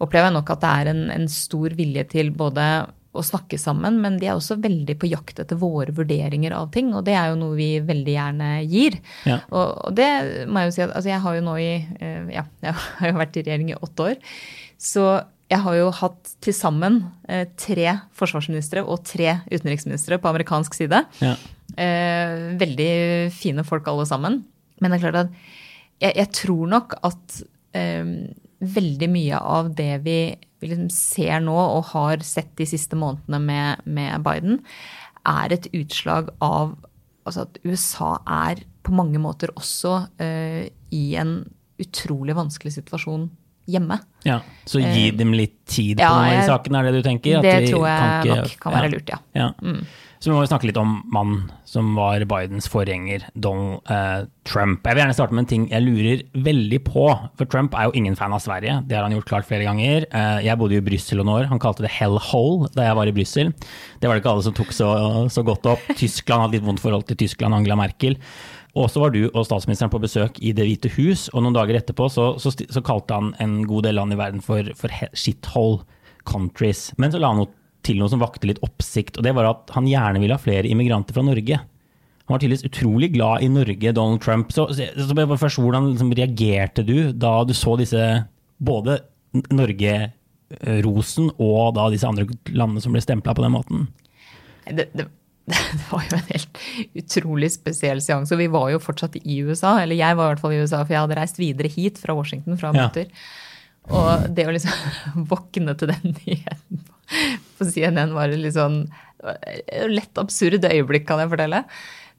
opplever 0.00 0.30
jeg 0.30 0.36
nok 0.38 0.54
at 0.54 0.64
det 0.64 0.70
er 0.70 0.90
en, 0.94 1.04
en 1.14 1.28
stor 1.30 1.76
vilje 1.78 2.06
til 2.14 2.32
både 2.36 2.66
å 3.10 3.22
snakke 3.26 3.58
sammen, 3.58 3.96
men 4.02 4.20
de 4.20 4.28
er 4.28 4.36
også 4.38 4.60
veldig 4.62 4.94
på 5.00 5.08
jakt 5.10 5.40
etter 5.42 5.58
våre 5.58 5.90
vurderinger 5.94 6.54
av 6.54 6.68
ting. 6.74 6.92
Og 6.94 7.02
det 7.08 7.16
er 7.18 7.32
jo 7.32 7.40
noe 7.40 7.56
vi 7.58 7.72
veldig 7.82 8.14
gjerne 8.14 8.50
gir. 8.70 9.00
Ja. 9.26 9.40
Og, 9.50 9.90
det 9.98 10.46
må 10.46 10.62
jeg 10.62 10.70
jo 10.70 10.76
si 10.76 10.84
at 10.84 10.94
altså 10.94 11.10
jeg 11.10 11.22
har 11.24 11.36
jo 11.36 11.44
nå 11.48 11.56
i 11.58 11.72
eh, 11.82 12.30
Ja, 12.36 12.46
jeg 12.66 12.76
har 12.78 13.10
jo 13.10 13.18
vært 13.18 13.38
i 13.40 13.44
regjering 13.48 13.72
i 13.72 13.78
åtte 13.80 14.10
år. 14.12 14.20
Så 14.80 15.06
jeg 15.50 15.58
har 15.64 15.74
jo 15.80 15.88
hatt 15.98 16.34
til 16.46 16.54
sammen 16.54 17.00
eh, 17.26 17.48
tre 17.58 17.96
forsvarsministre 18.14 18.84
og 18.86 19.02
tre 19.08 19.40
utenriksministre 19.50 20.20
på 20.22 20.30
amerikansk 20.30 20.78
side. 20.78 21.02
Ja. 21.18 21.34
Eh, 21.74 22.36
veldig 22.60 22.92
fine 23.34 23.66
folk 23.66 23.90
alle 23.90 24.06
sammen. 24.06 24.44
Men 24.78 24.94
det 24.94 25.00
er 25.00 25.08
klart 25.08 25.24
at 25.24 25.34
jeg, 26.00 26.14
jeg 26.14 26.30
tror 26.44 26.70
nok 26.70 26.94
at 27.10 27.42
veldig 28.60 29.08
mye 29.10 29.38
av 29.40 29.70
det 29.74 30.02
vi, 30.04 30.36
vi 30.60 30.68
liksom 30.72 30.90
ser 30.92 31.40
nå 31.40 31.54
og 31.56 31.84
har 31.94 32.18
sett 32.26 32.52
de 32.60 32.66
siste 32.68 32.96
månedene 32.98 33.40
med, 33.40 33.84
med 33.86 34.22
Biden, 34.26 34.60
er 35.26 35.52
et 35.52 35.68
utslag 35.76 36.30
av 36.40 36.76
altså 37.28 37.42
at 37.46 37.58
USA 37.64 38.14
er 38.26 38.62
på 38.82 38.92
mange 38.96 39.20
måter 39.20 39.52
også 39.56 39.94
uh, 40.20 40.62
i 40.90 41.04
en 41.20 41.34
utrolig 41.80 42.34
vanskelig 42.36 42.72
situasjon 42.78 43.28
hjemme. 43.70 44.00
Ja, 44.26 44.40
Så 44.66 44.80
gi 44.80 45.08
Eh, 45.08 45.14
dem 45.16 45.32
litt 45.36 45.54
tid 45.70 45.98
på 46.00 46.02
ja, 46.02 46.10
av 46.10 46.24
de 46.24 46.70
jeg- 46.70 46.74
er 46.74 46.82
det 46.82 46.92
du 46.92 47.02
tenker? 47.08 47.42
Det 47.42 47.52
de 47.66 47.72
tror 47.72 47.86
jeg 47.86 48.00
kan 48.00 48.26
ikke- 48.26 48.36
nok 48.36 48.60
kan 48.60 48.72
være 48.72 48.90
lurt, 48.90 49.08
ja. 49.08 49.18
Ja. 49.34 49.52
Mm. 49.62 49.86
Så 50.20 50.28
vi 50.28 50.34
må 50.36 50.42
jo 50.44 50.50
snakke 50.50 50.68
litt 50.68 50.76
om 50.76 50.98
mannen 51.08 51.46
som 51.64 51.94
var 51.96 52.20
Bidens 52.28 52.66
forgjenger, 52.68 53.22
Donald 53.32 53.88
eh, 53.88 54.26
Trump. 54.44 54.84
Jeg 54.84 54.98
vil 54.98 55.00
gjerne 55.00 55.14
starte 55.16 55.32
med 55.32 55.46
en 55.46 55.48
ting 55.48 55.62
jeg 55.70 55.84
lurer 55.86 56.24
veldig 56.44 56.80
på. 56.84 57.04
For 57.38 57.48
Trump 57.48 57.72
er 57.72 57.88
jo 57.88 57.94
ingen 57.96 58.18
fan 58.18 58.34
av 58.36 58.42
Sverige, 58.44 58.82
det 58.84 58.98
har 58.98 59.06
han 59.06 59.14
gjort 59.16 59.30
klart 59.30 59.48
flere 59.48 59.64
ganger. 59.64 60.04
Eh, 60.12 60.42
jeg 60.44 60.60
bodde 60.60 60.76
jo 60.76 60.82
i 60.82 60.86
Brussel 60.90 61.22
noen 61.22 61.32
år, 61.38 61.46
han 61.48 61.62
kalte 61.62 61.86
det 61.86 61.94
hell 61.94 62.18
hole 62.28 62.68
da 62.74 62.84
jeg 62.90 62.98
var 62.98 63.08
i 63.08 63.14
Brussel. 63.16 63.52
Det 63.96 64.10
var 64.10 64.18
det 64.18 64.20
ikke 64.20 64.34
alle 64.34 64.44
som 64.44 64.56
tok 64.58 64.74
så, 64.76 64.88
så 65.32 65.44
godt 65.46 65.70
opp. 65.72 65.86
Tyskland 65.96 66.44
hadde 66.44 66.58
litt 66.58 66.66
vondt 66.68 66.82
forhold 66.84 67.06
til 67.08 67.16
Tyskland, 67.22 67.56
Angela 67.56 67.78
Merkel. 67.80 68.18
Og 68.76 68.90
så 68.92 69.00
var 69.00 69.14
du 69.14 69.22
og 69.30 69.46
statsministeren 69.48 69.90
på 69.94 70.02
besøk 70.02 70.36
i 70.44 70.52
Det 70.52 70.66
hvite 70.68 70.92
hus, 70.98 71.30
og 71.32 71.46
noen 71.46 71.56
dager 71.56 71.80
etterpå 71.80 72.10
så, 72.12 72.34
så, 72.36 72.52
så 72.52 72.84
kalte 72.84 73.16
han 73.16 73.32
en 73.40 73.62
god 73.64 73.88
del 73.88 73.96
land 73.96 74.12
i 74.12 74.20
verden 74.20 74.44
for, 74.44 74.68
for 74.76 74.92
shithole 75.16 75.80
countries. 76.28 76.90
Men 77.00 77.08
så 77.08 77.24
la 77.24 77.32
han 77.32 77.40
noe 77.40 77.54
til 77.86 78.00
noe 78.00 78.10
som 78.12 78.22
vakte 78.22 78.48
litt 78.50 78.60
oppsikt, 78.64 79.18
og 79.18 79.26
det 79.26 79.34
var 79.36 79.48
at 79.50 79.70
han 79.76 79.88
gjerne 79.88 80.20
ville 80.22 80.36
ha 80.36 80.42
flere 80.42 80.68
immigranter 80.68 81.16
fra 81.16 81.24
Norge. 81.24 81.60
Han 82.30 82.36
var 82.36 82.42
tydeligvis 82.44 82.68
utrolig 82.68 83.08
glad 83.14 83.42
i 83.42 83.48
Norge, 83.50 83.92
Donald 83.96 84.20
Trump. 84.22 84.52
Så, 84.54 84.68
så, 84.76 84.86
så 84.94 85.14
først, 85.34 85.58
hvordan 85.58 85.88
liksom, 85.90 86.12
reagerte 86.14 86.84
du 86.86 87.10
da 87.10 87.40
du 87.42 87.50
så 87.58 87.74
disse 87.80 88.04
både 88.62 89.00
Norge-rosen 89.50 91.32
og 91.42 91.74
da 91.74 91.88
disse 91.90 92.06
andre 92.06 92.28
landene 92.52 92.84
som 92.84 92.94
ble 92.94 93.02
stempla 93.02 93.34
på 93.34 93.42
den 93.42 93.56
måten? 93.56 93.88
Det, 94.68 94.86
det, 94.94 95.08
det 95.50 95.84
var 95.88 96.06
jo 96.06 96.20
en 96.20 96.30
helt 96.30 96.62
utrolig 97.02 97.50
spesiell 97.56 98.04
seanse. 98.04 98.38
Vi 98.38 98.46
var 98.52 98.70
jo 98.76 98.82
fortsatt 98.84 99.18
i 99.24 99.40
USA, 99.42 99.80
eller 99.82 99.98
jeg 99.98 100.18
var 100.20 100.28
i 100.28 100.34
hvert 100.34 100.44
fall 100.44 100.54
i 100.54 100.62
USA, 100.62 100.84
for 100.84 100.94
jeg 100.94 101.02
hadde 101.02 101.18
reist 101.18 101.40
videre 101.42 101.72
hit 101.72 101.98
fra 101.98 102.14
Washington 102.14 102.60
fra 102.60 102.74
Ja. 102.76 102.90
Og 103.90 104.26
det 104.36 104.44
å 104.46 104.52
liksom 104.54 105.24
våkne 105.32 105.74
til 105.74 105.90
den 105.90 106.12
nyheten 106.14 106.84
på- 107.60 107.70
CNN 107.70 108.12
var 108.16 108.32
et 108.32 108.40
litt 108.40 108.56
sånn 108.56 108.82
lett 109.92 110.18
absurd 110.20 110.64
øyeblikk, 110.64 111.06
kan 111.08 111.20
jeg 111.22 111.30
fortelle. 111.32 111.64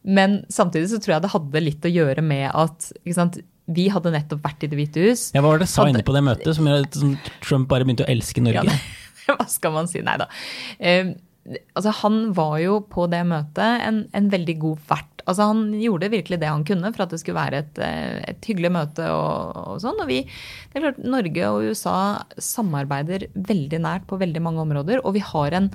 Men 0.05 0.39
samtidig 0.49 0.89
så 0.89 0.99
tror 1.01 1.15
jeg 1.15 1.23
det 1.25 1.31
hadde 1.35 1.61
litt 1.65 1.85
å 1.85 1.91
gjøre 1.93 2.23
med 2.25 2.47
at 2.53 2.87
sant, 3.13 3.39
vi 3.71 3.87
hadde 3.93 4.11
nettopp 4.13 4.41
vært 4.43 4.63
i 4.65 4.69
Det 4.71 4.77
hvite 4.79 5.03
hus. 5.05 5.27
Ja, 5.35 5.41
hva 5.43 5.51
var 5.53 5.59
det 5.61 5.67
sa 5.69 5.83
Hadde- 5.83 5.93
inne 5.95 6.05
på 6.07 6.13
det 6.15 6.23
møtet 6.25 6.55
som 6.57 6.65
som 6.91 7.17
Trump 7.41 7.67
bare 7.69 7.85
begynte 7.85 8.05
å 8.05 8.09
elske 8.09 8.41
Norge? 8.43 8.65
Ja, 9.27 9.35
hva 9.37 9.47
skal 9.49 9.71
man 9.75 9.87
si? 9.87 10.01
Nei 10.01 10.17
da. 10.17 10.27
Eh, 10.79 11.13
altså, 11.49 11.93
han 12.03 12.19
var 12.37 12.59
jo 12.61 12.81
på 12.91 13.07
det 13.11 13.23
møtet 13.29 13.87
en, 13.87 14.03
en 14.17 14.29
veldig 14.31 14.57
god 14.61 14.83
vert. 14.91 15.23
Altså, 15.29 15.47
han 15.51 15.63
gjorde 15.77 16.09
virkelig 16.13 16.39
det 16.41 16.49
han 16.49 16.63
kunne 16.67 16.91
for 16.93 17.05
at 17.05 17.13
det 17.13 17.21
skulle 17.21 17.39
være 17.39 17.63
et, 17.63 17.81
eh, 17.85 18.21
et 18.33 18.47
hyggelig 18.49 18.71
møte 18.73 19.09
og, 19.13 19.57
og 19.73 19.81
sånn. 19.83 19.99
Og 20.01 20.09
vi, 20.09 20.21
det 20.25 20.79
er 20.79 20.87
klart, 20.87 21.01
Norge 21.05 21.49
og 21.49 21.67
USA 21.71 21.97
samarbeider 22.41 23.27
veldig 23.35 23.81
nært 23.85 24.07
på 24.09 24.19
veldig 24.21 24.41
mange 24.43 24.63
områder. 24.65 25.03
Og 25.05 25.17
vi 25.17 25.25
har 25.25 25.57
en 25.57 25.69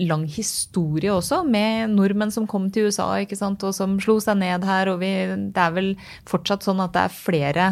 lang 0.00 0.24
historie 0.30 1.12
også, 1.12 1.42
med 1.44 1.92
nordmenn 1.92 2.32
som 2.32 2.46
kom 2.48 2.70
til 2.72 2.88
USA 2.88 3.10
og 3.20 3.64
som 3.76 3.98
slo 4.00 4.16
seg 4.22 4.38
ned 4.40 4.64
her. 4.68 4.92
Og 4.92 5.00
vi, 5.02 5.12
det 5.52 5.64
er 5.64 5.76
vel 5.76 5.94
fortsatt 6.28 6.64
sånn 6.64 6.80
at 6.84 6.94
det 6.96 7.06
er 7.06 7.16
flere 7.16 7.66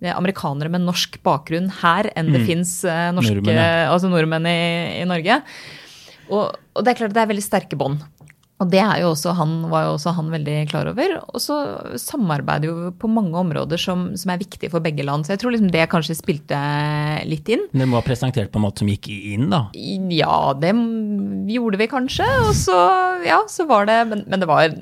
eh, 0.00 0.12
amerikanere 0.14 0.72
med 0.72 0.86
norsk 0.86 1.20
bakgrunn 1.26 1.72
her 1.82 2.12
enn 2.16 2.32
det 2.32 2.44
Mm. 2.44 2.46
fins 2.48 2.78
norske 3.16 3.40
Nordmenn, 3.40 3.60
ja. 3.60 3.90
altså 3.92 4.12
nordmenn 4.12 4.48
i, 4.48 4.60
i 5.02 5.08
Norge. 5.08 5.42
Og, 6.30 6.54
og 6.74 6.84
det 6.84 6.92
er 6.92 7.00
klart 7.02 7.16
det 7.16 7.22
er 7.24 7.32
veldig 7.32 7.44
sterke 7.44 7.78
bånd. 7.78 8.04
Og 8.56 8.70
det 8.72 8.80
jo 9.02 9.10
også 9.10 9.34
han, 9.36 9.50
var 9.68 9.84
jo 9.84 9.96
også 9.98 10.14
han 10.16 10.30
veldig 10.32 10.54
klar 10.70 10.88
over. 10.88 11.18
Og 11.28 11.42
så 11.44 11.56
samarbeider 12.00 12.70
jo 12.70 12.92
på 12.96 13.10
mange 13.12 13.36
områder 13.36 13.80
som, 13.80 14.08
som 14.16 14.32
er 14.32 14.40
viktige 14.40 14.72
for 14.72 14.84
begge 14.84 15.04
land. 15.04 15.26
Så 15.26 15.34
jeg 15.34 15.42
tror 15.42 15.52
liksom 15.52 15.72
det 15.74 15.84
kanskje 15.92 16.16
spilte 16.16 16.60
litt 17.28 17.50
inn. 17.52 17.66
Det 17.68 17.88
må 17.88 18.00
ha 18.00 18.06
presentert 18.06 18.48
på 18.52 18.60
en 18.60 18.64
måte 18.64 18.80
som 18.80 18.92
gikk 18.92 19.10
inn, 19.12 19.50
da. 19.52 19.66
Ja, 19.76 20.54
det 20.56 20.72
gjorde 21.52 21.82
vi 21.82 21.90
kanskje. 21.92 22.30
Og 22.46 22.54
så, 22.56 22.78
ja, 23.28 23.42
så 23.52 23.68
var 23.68 23.90
det 23.90 23.98
Men, 24.08 24.24
men 24.24 24.40
det 24.40 24.48
var 24.48 24.72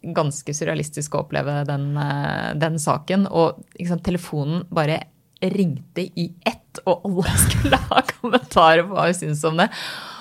ganske 0.00 0.54
surrealistisk 0.56 1.14
å 1.14 1.22
oppleve 1.22 1.60
den, 1.68 1.92
eh, 2.02 2.50
den 2.58 2.82
saken. 2.82 3.28
Og 3.30 3.62
sant, 3.78 4.02
telefonen 4.06 4.64
bare 4.74 5.04
ringte 5.40 6.02
i 6.18 6.32
ett, 6.42 6.82
og 6.82 7.06
alle 7.06 7.36
skulle 7.46 7.78
ha 7.86 8.02
kommentarer 8.16 8.88
på 8.88 8.96
hva 8.96 9.06
hun 9.06 9.20
syntes 9.22 9.46
om 9.46 9.62
det. 9.62 9.70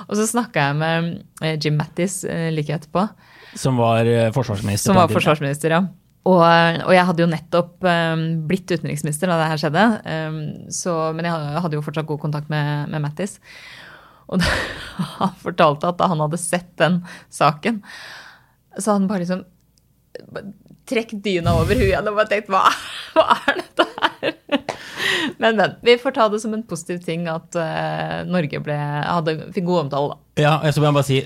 Og 0.09 0.17
så 0.17 0.25
snakka 0.25 0.67
jeg 0.69 0.77
med 0.79 1.09
eh, 1.45 1.55
Jim 1.61 1.75
Mattis 1.77 2.23
eh, 2.25 2.49
like 2.53 2.73
etterpå, 2.73 3.03
Som 3.57 3.77
var 3.77 4.05
eh, 4.09 4.31
forsvarsminister. 4.33 4.89
som 4.89 4.97
var 4.97 5.11
forsvarsminister, 5.13 5.75
ja. 5.77 5.83
Og, 6.29 6.41
og 6.43 6.91
jeg 6.93 7.05
hadde 7.07 7.23
jo 7.23 7.29
nettopp 7.31 7.85
um, 7.87 8.23
blitt 8.49 8.69
utenriksminister 8.69 9.29
da 9.31 9.37
det 9.39 9.45
her 9.53 9.61
skjedde. 9.61 9.83
um, 10.03 10.39
så, 10.73 10.95
men 11.15 11.25
jeg 11.25 11.61
hadde- 11.63 11.77
jo 11.79 11.85
fortsatt 11.85 12.09
god 12.09 12.19
kontakt 12.21 12.49
med, 12.51 12.89
med 12.91 13.01
Mattis. 13.05 13.37
Og 14.29 14.41
da, 14.43 14.49
han 15.21 15.31
fortalte 15.41 15.89
at 15.93 15.97
da 16.01 16.09
han 16.11 16.21
hadde 16.25 16.37
sett 16.41 16.69
den 16.81 16.99
saken, 17.33 17.79
så 18.77 18.91
hadde 18.91 18.99
han 18.99 19.07
bare 19.13 19.23
liksom 19.23 19.45
Trekk 20.89 21.11
dyna 21.23 21.53
over 21.61 21.77
huet 21.77 22.07
og 22.09 22.15
bare 22.17 22.29
tenkt 22.31 22.49
hva, 22.51 22.63
hva 23.15 23.25
er 23.47 23.59
dette 23.61 23.85
her? 23.95 24.33
Men, 25.39 25.55
men. 25.55 25.75
Vi 25.81 25.95
får 25.97 26.11
ta 26.17 26.27
det 26.29 26.41
som 26.43 26.53
en 26.53 26.63
positiv 26.67 26.99
ting 27.05 27.27
at 27.31 27.55
uh, 27.55 28.25
Norge 28.27 28.59
ble, 28.63 28.75
hadde, 28.75 29.37
fikk 29.55 29.69
god 29.69 29.85
omtale, 29.85 30.11
da. 30.11 30.25
Ja, 30.39 30.53
så 30.71 30.79
må 30.79 30.87
jeg 30.87 30.95
bare 30.95 31.07
si, 31.07 31.17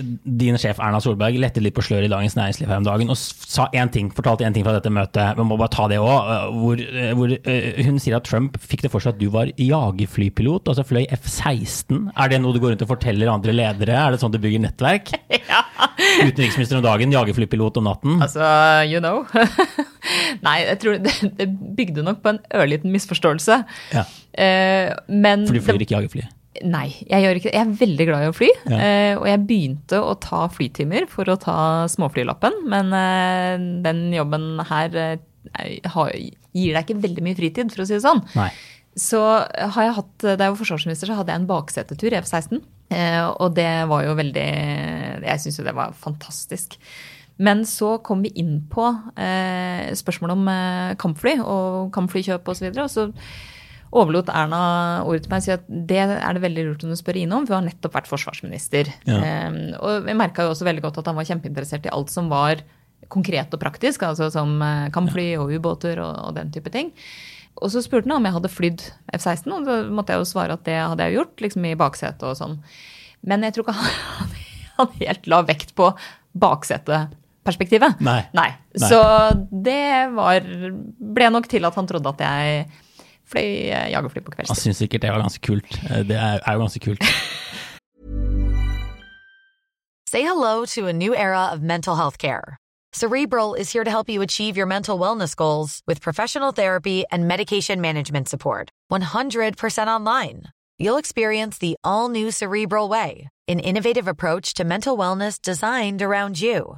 Din 0.41 0.57
sjef 0.57 0.79
Erna 0.81 0.99
Solberg 1.03 1.37
lette 1.41 1.61
litt 1.61 1.75
på 1.77 1.83
sløret 1.85 2.07
i 2.07 2.11
Dagens 2.11 2.33
Næringsliv 2.37 2.71
her 2.71 2.79
om 2.81 2.87
dagen 2.87 3.13
og 3.13 3.17
sa 3.19 3.67
en 3.77 3.91
ting, 3.93 4.09
fortalte 4.13 4.45
én 4.47 4.55
ting 4.55 4.65
fra 4.65 4.73
dette 4.73 4.89
møtet. 4.93 5.37
Vi 5.37 5.45
må 5.45 5.57
bare 5.59 5.73
ta 5.73 5.85
det 5.91 5.99
òg. 6.01 6.31
Hvor, 6.57 6.81
eh, 6.81 7.11
hvor 7.17 7.33
eh, 7.35 7.81
hun 7.85 7.99
sier 8.01 8.17
at 8.17 8.25
Trump 8.29 8.57
fikk 8.61 8.85
det 8.85 8.93
for 8.93 9.03
seg 9.03 9.13
at 9.13 9.21
du 9.21 9.27
var 9.33 9.51
jagerflypilot, 9.53 10.71
altså 10.71 10.85
fløy 10.87 11.05
F-16. 11.13 12.09
Er 12.17 12.33
det 12.33 12.41
noe 12.41 12.55
du 12.55 12.61
går 12.63 12.73
rundt 12.73 12.85
og 12.85 12.93
forteller 12.95 13.33
andre 13.33 13.55
ledere? 13.55 13.97
Er 13.99 14.15
det 14.15 14.21
sånn 14.23 14.33
du 14.33 14.41
bygger 14.41 14.65
nettverk? 14.67 15.13
Ja. 15.43 15.59
Utenriksminister 16.23 16.77
om 16.79 16.85
dagen, 16.85 17.11
jagerflypilot 17.13 17.77
om 17.81 17.85
natten. 17.89 18.21
Altså, 18.23 18.47
you 18.89 19.01
know. 19.03 19.25
Nei, 20.45 20.57
jeg 20.67 20.79
tror 20.83 20.97
det, 21.03 21.13
det 21.39 21.47
bygde 21.77 22.03
nok 22.05 22.21
på 22.23 22.33
en 22.33 22.39
ørliten 22.61 22.93
misforståelse. 22.95 23.63
Ja, 23.95 24.05
Eh, 24.33 24.89
men 25.13 25.43
For 25.45 25.53
du 25.53 25.61
flyr 25.61 25.83
ikke 25.85 25.93
jagerfly? 25.93 26.23
Nei, 26.65 26.87
jeg 27.05 27.21
gjør 27.21 27.37
ikke 27.37 27.51
det. 27.51 27.53
Jeg 27.53 27.67
er 27.67 27.75
veldig 27.83 28.05
glad 28.09 28.23
i 28.23 28.29
å 28.31 28.33
fly. 28.33 28.47
Ja. 28.71 28.77
eh, 28.81 29.13
Og 29.19 29.27
jeg 29.29 29.41
begynte 29.49 29.99
å 30.01 30.15
ta 30.21 30.47
flytimer 30.49 31.05
for 31.11 31.29
å 31.29 31.35
ta 31.37 31.57
småflylappen. 31.93 32.55
Men 32.69 32.89
eh, 32.97 33.61
den 33.85 34.01
jobben 34.15 34.47
her 34.71 34.97
eh, 35.03 35.85
har- 35.93 36.15
gir 36.17 36.73
deg 36.73 36.81
ikke 36.87 36.97
veldig 37.05 37.25
mye 37.27 37.37
fritid, 37.37 37.69
for 37.73 37.83
å 37.83 37.87
si 37.89 37.93
det 37.93 38.01
sånn. 38.07 38.23
Nei. 38.33 38.49
Så 38.97 39.21
har 39.21 39.85
jeg 39.87 39.95
hatt, 39.99 40.17
Da 40.21 40.33
jeg 40.37 40.53
var 40.53 40.59
forsvarsminister, 40.63 41.09
så 41.09 41.15
hadde 41.21 41.33
jeg 41.33 41.41
en 41.43 41.47
baksetetur 41.53 42.13
i 42.13 42.19
F-16. 42.23 42.61
eh, 42.89 43.21
Og 43.37 43.53
det 43.53 43.69
var 43.89 44.03
jo 44.05 44.17
veldig 44.17 44.49
Jeg 45.29 45.39
syns 45.45 45.57
jo 45.61 45.65
det 45.69 45.73
var 45.77 45.93
fantastisk. 45.93 46.77
Men 47.41 47.63
så 47.65 47.95
kom 48.05 48.21
vi 48.21 48.29
inn 48.37 48.59
på 48.69 48.85
eh, 49.17 49.89
spørsmålet 49.97 50.37
om 50.37 50.51
eh, 50.51 50.93
kampfly 51.01 51.39
og 51.41 51.89
kampflykjøp 51.95 52.45
osv. 52.45 52.51
Og, 52.51 52.59
så 52.59 52.67
videre, 52.67 52.85
og 52.85 52.93
så 52.93 53.07
overlot 53.93 54.29
Erna 54.33 54.61
ordet 55.05 55.25
til 55.25 55.33
meg 55.33 55.41
og 55.41 55.47
sa 55.47 55.57
at 55.57 55.65
det 55.69 55.99
er 56.03 56.37
det 56.37 56.43
veldig 56.43 56.67
lurt 56.67 56.85
om 56.85 56.93
du 56.93 56.97
spør 56.97 57.19
Ine 57.21 57.37
om, 57.37 57.47
for 57.47 57.55
hun 57.55 57.63
har 57.63 57.71
nettopp 57.71 57.97
vært 57.97 58.09
forsvarsminister. 58.11 58.89
Ja. 59.09 59.19
Eh, 59.19 59.59
og 59.79 60.07
vi 60.07 60.17
merka 60.17 60.45
jo 60.45 60.53
også 60.53 60.67
veldig 60.69 60.85
godt 60.85 61.01
at 61.01 61.09
han 61.09 61.19
var 61.19 61.29
kjempeinteressert 61.29 61.89
i 61.89 61.93
alt 61.93 62.13
som 62.13 62.29
var 62.33 62.63
konkret 63.11 63.53
og 63.53 63.61
praktisk, 63.61 64.05
altså 64.07 64.29
som 64.33 64.55
eh, 64.63 64.89
kampfly 64.93 65.33
og 65.41 65.53
ubåter 65.53 66.01
og, 66.03 66.13
og 66.29 66.37
den 66.37 66.53
type 66.53 66.73
ting. 66.73 66.93
Og 67.61 67.69
så 67.69 67.83
spurte 67.85 68.09
han 68.09 68.17
om 68.17 68.25
jeg 68.25 68.35
hadde 68.37 68.49
flydd 68.49 68.85
F-16, 69.13 69.49
og 69.53 69.67
da 69.67 69.81
måtte 69.93 70.13
jeg 70.13 70.23
jo 70.23 70.29
svare 70.31 70.57
at 70.57 70.65
det 70.65 70.79
hadde 70.79 71.05
jeg 71.05 71.19
gjort, 71.19 71.35
liksom 71.45 71.67
i 71.69 71.77
baksetet 71.77 72.25
og 72.25 72.37
sånn. 72.39 72.57
Men 73.23 73.45
jeg 73.45 73.55
tror 73.55 73.67
ikke 73.67 73.77
han, 73.77 74.33
han 74.79 74.95
helt 75.01 75.29
la 75.29 75.43
vekt 75.45 75.75
på 75.77 75.93
bakseteperspektivet. 77.43 77.99
Nei. 78.01 78.23
Nei. 78.33 78.49
Nei. 78.79 78.89
Så 78.89 78.99
det 79.51 80.09
var, 80.15 80.41
ble 81.13 81.29
nok 81.29 81.47
til 81.51 81.65
at 81.65 81.75
han 81.75 81.87
trodde 81.87 82.09
at 82.09 82.19
jeg 82.19 82.65
fløy 83.25 83.45
eh, 83.71 83.91
jagerfly 83.91 84.21
på 84.21 84.31
Han 84.31 84.35
kveldstid. 84.45 84.63
syns 84.63 84.77
sikkert 84.77 85.01
det 85.01 85.11
var 85.11 85.21
ganske 85.21 85.41
kult. 85.47 85.79
Eh, 85.89 86.03
Det 86.07 86.15
er, 86.17 86.39
er 86.45 86.53
jo 86.53 86.59
ganske 86.59 86.79
kult. 86.79 87.03
Say 90.07 90.21
hello 90.21 90.65
to 90.65 90.87
a 90.87 90.93
new 90.93 91.15
era 91.15 91.47
of 91.51 91.61
mental 91.61 91.95
health 91.95 92.17
care. 92.17 92.57
Cerebral 92.93 93.55
is 93.55 93.71
here 93.73 93.83
to 93.83 93.89
help 93.89 94.07
you 94.09 94.21
achieve 94.21 94.55
your 94.55 94.67
mental 94.67 94.99
wellness 94.99 95.35
goals 95.35 95.81
with 95.87 95.99
professional 96.01 96.51
therapy 96.51 97.03
and 97.11 97.27
medication 97.27 97.81
management 97.81 98.29
support. 98.29 98.69
100% 98.91 99.87
online. 99.87 100.43
You'll 100.77 100.97
experience 100.99 101.57
the 101.57 101.75
all 101.83 102.09
new 102.09 102.29
Cerebral 102.29 102.89
Way, 102.89 103.29
an 103.47 103.59
innovative 103.59 104.07
approach 104.07 104.53
to 104.55 104.63
mental 104.63 104.95
wellness 104.97 105.41
designed 105.41 106.01
around 106.03 106.39
you. 106.39 106.77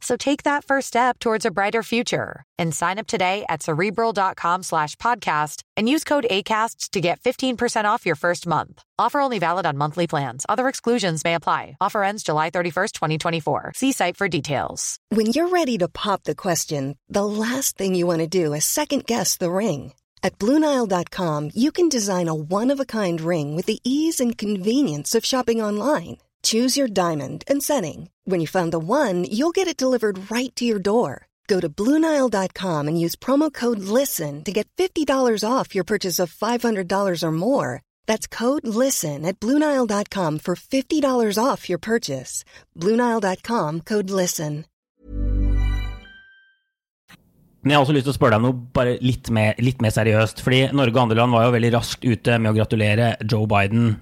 So 0.00 0.16
take 0.16 0.44
that 0.44 0.64
first 0.64 0.88
step 0.88 1.18
towards 1.18 1.44
a 1.44 1.50
brighter 1.50 1.82
future 1.82 2.44
and 2.56 2.74
sign 2.74 2.98
up 2.98 3.06
today 3.08 3.44
at 3.48 3.62
cerebral.com 3.62 4.62
slash 4.62 4.94
podcast 4.96 5.62
and 5.76 5.88
use 5.88 6.04
code 6.04 6.26
ACAST 6.30 6.90
to 6.90 7.00
get 7.00 7.20
15% 7.20 7.84
off 7.84 8.06
your 8.06 8.14
first 8.14 8.46
month. 8.46 8.82
Offer 8.98 9.20
only 9.20 9.38
valid 9.38 9.66
on 9.66 9.76
monthly 9.76 10.06
plans. 10.06 10.46
Other 10.48 10.68
exclusions 10.68 11.24
may 11.24 11.34
apply. 11.34 11.76
Offer 11.80 12.04
ends 12.04 12.22
July 12.22 12.50
31st, 12.50 12.92
2024. 12.92 13.72
See 13.74 13.92
site 13.92 14.16
for 14.16 14.28
details. 14.28 14.98
When 15.08 15.26
you're 15.26 15.48
ready 15.48 15.78
to 15.78 15.88
pop 15.88 16.24
the 16.24 16.34
question, 16.34 16.96
the 17.08 17.24
last 17.24 17.76
thing 17.76 17.94
you 17.94 18.06
want 18.06 18.20
to 18.20 18.28
do 18.28 18.52
is 18.52 18.64
second 18.64 19.06
guess 19.06 19.36
the 19.36 19.50
ring. 19.50 19.94
At 20.22 20.38
Bluenile.com, 20.38 21.50
you 21.54 21.70
can 21.72 21.88
design 21.88 22.28
a 22.28 22.34
one 22.34 22.70
of 22.72 22.80
a 22.80 22.84
kind 22.84 23.20
ring 23.20 23.56
with 23.56 23.66
the 23.66 23.80
ease 23.84 24.20
and 24.20 24.36
convenience 24.36 25.14
of 25.14 25.24
shopping 25.24 25.62
online. 25.62 26.18
Choose 26.42 26.76
your 26.76 26.88
diamond 26.88 27.44
and 27.48 27.62
setting. 27.62 28.10
When 28.24 28.40
you 28.40 28.46
find 28.46 28.70
the 28.70 28.78
one, 28.78 29.24
you'll 29.24 29.56
get 29.56 29.68
it 29.68 29.80
delivered 29.80 30.30
right 30.30 30.54
to 30.56 30.66
your 30.66 30.78
door. 30.78 31.28
Go 31.48 31.60
to 31.60 31.68
Bluenile.com 31.70 32.88
and 32.88 33.00
use 33.00 33.16
promo 33.16 33.50
code 33.50 33.80
LISTEN 33.80 34.44
to 34.44 34.52
get 34.52 34.68
$50 34.76 35.08
off 35.42 35.74
your 35.74 35.84
purchase 35.84 36.18
of 36.18 36.30
$500 36.30 37.22
or 37.22 37.32
more. 37.32 37.80
That's 38.06 38.26
code 38.26 38.66
LISTEN 38.66 39.24
at 39.24 39.40
Bluenile.com 39.40 40.40
for 40.40 40.54
$50 40.54 41.42
off 41.42 41.70
your 41.70 41.78
purchase. 41.78 42.44
Bluenile.com 42.76 43.80
code 43.80 44.10
LISTEN. 44.10 44.66
Men 47.62 47.72
jeg 47.72 47.76
har 47.76 47.84
også 47.84 47.94
lyst 47.96 48.06
til 48.06 48.14
å 48.14 48.16
spørre 48.16 48.36
deg 48.36 48.44
noe 48.44 48.54
bare 48.76 48.92
litt 49.02 49.28
mer, 49.34 49.56
litt 49.58 49.80
mer 49.82 49.90
seriøst. 49.92 50.44
Fordi 50.44 50.60
Norge 50.72 50.94
og 50.94 51.00
andre 51.02 51.18
land 51.18 51.34
var 51.34 51.48
jo 51.48 51.54
veldig 51.56 51.72
raskt 51.74 52.06
ute 52.06 52.38
med 52.38 52.52
å 52.52 52.56
gratulere 52.56 53.08
Joe 53.24 53.48
Biden 53.50 53.96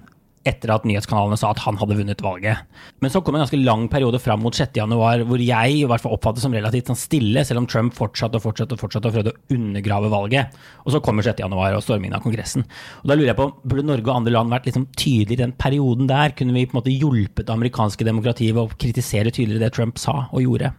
etter 0.47 0.71
at 0.73 0.85
nyhetskanalene 0.87 1.37
sa 1.39 1.51
at 1.51 1.61
han 1.65 1.77
hadde 1.79 1.97
vunnet 1.99 2.23
valget. 2.23 2.63
Men 3.03 3.13
så 3.13 3.21
kom 3.21 3.35
en 3.35 3.43
ganske 3.43 3.59
lang 3.59 3.87
periode 3.91 4.21
fram 4.23 4.41
mot 4.45 4.55
6.1 4.55 4.95
hvor 5.27 5.43
jeg 5.43 5.75
i 5.75 5.85
hvert 5.89 6.03
fall 6.03 6.15
oppfattet 6.15 6.43
som 6.43 6.55
relativt 6.55 6.91
sånn 6.91 6.99
stille, 6.99 7.43
selv 7.47 7.63
om 7.63 7.69
Trump 7.69 7.95
fortsatte 7.97 8.39
og 8.39 8.45
fortsatte 8.45 8.77
og 8.77 8.81
fortsatte 8.81 9.11
og 9.11 9.17
prøvde 9.17 9.35
å 9.35 9.57
undergrave 9.57 10.11
valget. 10.13 10.57
Og 10.85 10.95
så 10.95 11.03
kommer 11.03 11.25
6.1 11.27 11.53
og 11.53 11.83
stormingen 11.85 12.17
av 12.17 12.25
Kongressen. 12.25 12.65
Og 13.03 13.11
da 13.11 13.17
lurer 13.17 13.31
jeg 13.33 13.39
på, 13.39 13.51
Burde 13.67 13.87
Norge 13.87 14.07
og 14.07 14.15
andre 14.21 14.35
land 14.37 14.53
vært 14.53 14.69
liksom 14.69 14.89
tydeligere 14.95 15.37
i 15.37 15.43
den 15.45 15.55
perioden 15.59 16.09
der? 16.09 16.35
Kunne 16.37 16.55
vi 16.55 16.65
på 16.65 16.75
en 16.75 16.81
måte 16.81 16.95
hjulpet 16.95 17.47
det 17.47 17.55
amerikanske 17.55 18.07
demokratiet 18.07 18.55
ved 18.55 18.65
å 18.65 18.81
kritisere 18.81 19.33
tydeligere 19.33 19.67
det 19.67 19.75
Trump 19.77 19.99
sa 20.01 20.23
og 20.31 20.43
gjorde? 20.43 20.73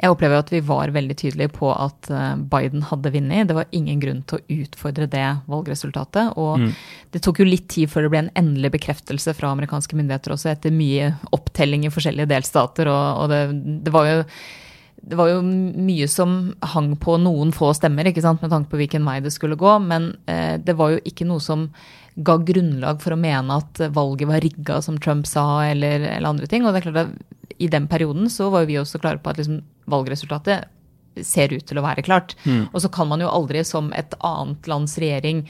Jeg 0.00 0.10
opplever 0.10 0.40
at 0.40 0.50
vi 0.50 0.60
var 0.64 0.90
veldig 0.94 1.14
tydelige 1.20 1.52
på 1.54 1.68
at 1.70 2.08
eh, 2.10 2.34
Biden 2.50 2.82
hadde 2.88 3.12
vunnet. 3.14 3.46
Det 3.48 3.56
var 3.56 3.70
ingen 3.76 4.00
grunn 4.02 4.24
til 4.26 4.40
å 4.40 4.58
utfordre 4.64 5.06
det 5.10 5.26
valgresultatet. 5.50 6.34
Og 6.40 6.64
mm. 6.64 6.72
det 7.14 7.22
tok 7.24 7.40
jo 7.40 7.46
litt 7.48 7.68
tid 7.70 7.92
før 7.92 8.06
det 8.06 8.12
ble 8.14 8.24
en 8.24 8.34
endelig 8.40 8.74
bekreftelse 8.74 9.36
fra 9.38 9.52
amerikanske 9.54 9.96
myndigheter 9.98 10.34
også, 10.34 10.50
etter 10.50 10.74
mye 10.74 11.12
opptelling 11.36 11.86
i 11.86 11.94
forskjellige 11.94 12.32
delstater. 12.34 12.90
Og, 12.90 13.22
og 13.22 13.30
det, 13.30 13.40
det, 13.86 13.94
var 13.94 14.10
jo, 14.10 14.24
det, 14.98 15.18
var 15.20 15.30
jo 15.30 15.42
mye 15.44 16.10
som 16.10 16.38
hang 16.74 16.94
på 16.98 17.16
noen 17.22 17.54
få 17.54 17.70
stemmer, 17.78 18.10
ikke 18.10 18.24
sant, 18.24 18.42
med 18.42 18.50
tanke 18.54 18.74
på 18.74 18.82
hvilken 18.82 19.06
vei 19.06 19.20
det 19.22 19.34
skulle 19.36 19.60
gå. 19.60 19.76
Men 19.86 20.16
eh, 20.26 20.56
det 20.58 20.74
var 20.80 20.96
jo 20.96 21.04
ikke 21.06 21.28
noe 21.30 21.44
som 21.44 21.68
ga 22.14 22.36
grunnlag 22.46 23.00
for 23.02 23.14
å 23.14 23.18
mene 23.18 23.62
at 23.62 23.80
valget 23.94 24.30
var 24.30 24.42
rigga, 24.42 24.82
som 24.82 24.98
Trump 25.02 25.26
sa, 25.26 25.64
eller, 25.70 26.02
eller 26.16 26.34
andre 26.34 26.50
ting. 26.50 26.66
Og 26.66 26.74
det 26.74 26.82
er 26.82 26.90
klart 26.90 27.06
at 27.06 27.43
i 27.58 27.68
den 27.70 27.88
perioden 27.90 28.30
så 28.30 28.50
var 28.52 28.66
vi 28.68 28.78
også 28.80 29.00
klare 29.02 29.22
på 29.22 29.32
at 29.32 29.40
liksom, 29.40 29.60
valgresultatet 29.90 30.70
ser 31.22 31.52
ut 31.54 31.62
til 31.68 31.78
å 31.78 31.84
være 31.84 32.02
klart. 32.06 32.34
Mm. 32.44 32.66
Og 32.72 32.82
så 32.82 32.90
kan 32.92 33.08
man 33.10 33.22
jo 33.22 33.30
aldri 33.30 33.62
som 33.66 33.92
et 33.94 34.16
annet 34.24 34.68
lands 34.70 34.98
regjering 34.98 35.44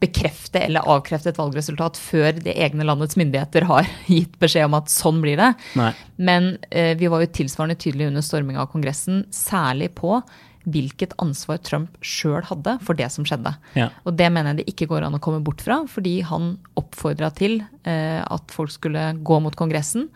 bekrefte 0.00 0.62
eller 0.64 0.86
avkrefte 0.88 1.28
et 1.28 1.38
valgresultat 1.38 1.98
før 2.00 2.38
det 2.40 2.54
egne 2.56 2.86
landets 2.88 3.18
myndigheter 3.20 3.66
har 3.68 3.88
gitt 4.08 4.38
beskjed 4.40 4.70
om 4.70 4.78
at 4.78 4.92
sånn 4.92 5.20
blir 5.20 5.40
det. 5.40 5.50
Nei. 5.76 5.92
Men 6.16 6.54
eh, 6.70 6.94
vi 6.98 7.10
var 7.12 7.24
jo 7.24 7.32
tilsvarende 7.36 7.76
tydelige 7.80 8.12
under 8.12 8.24
storminga 8.24 8.64
av 8.64 8.70
Kongressen, 8.72 9.26
særlig 9.34 9.92
på 10.00 10.22
hvilket 10.68 11.14
ansvar 11.22 11.60
Trump 11.64 11.96
sjøl 12.04 12.44
hadde 12.44 12.76
for 12.84 12.98
det 12.98 13.08
som 13.14 13.24
skjedde. 13.28 13.54
Ja. 13.78 13.88
Og 14.04 14.16
det 14.18 14.28
mener 14.32 14.52
jeg 14.52 14.60
det 14.60 14.74
ikke 14.74 14.90
går 14.90 15.06
an 15.06 15.16
å 15.16 15.22
komme 15.22 15.40
bort 15.44 15.64
fra, 15.64 15.80
fordi 15.88 16.20
han 16.26 16.54
oppfordra 16.80 17.30
til 17.36 17.60
eh, 17.88 18.20
at 18.20 18.54
folk 18.54 18.72
skulle 18.74 19.10
gå 19.24 19.40
mot 19.40 19.56
Kongressen. 19.56 20.10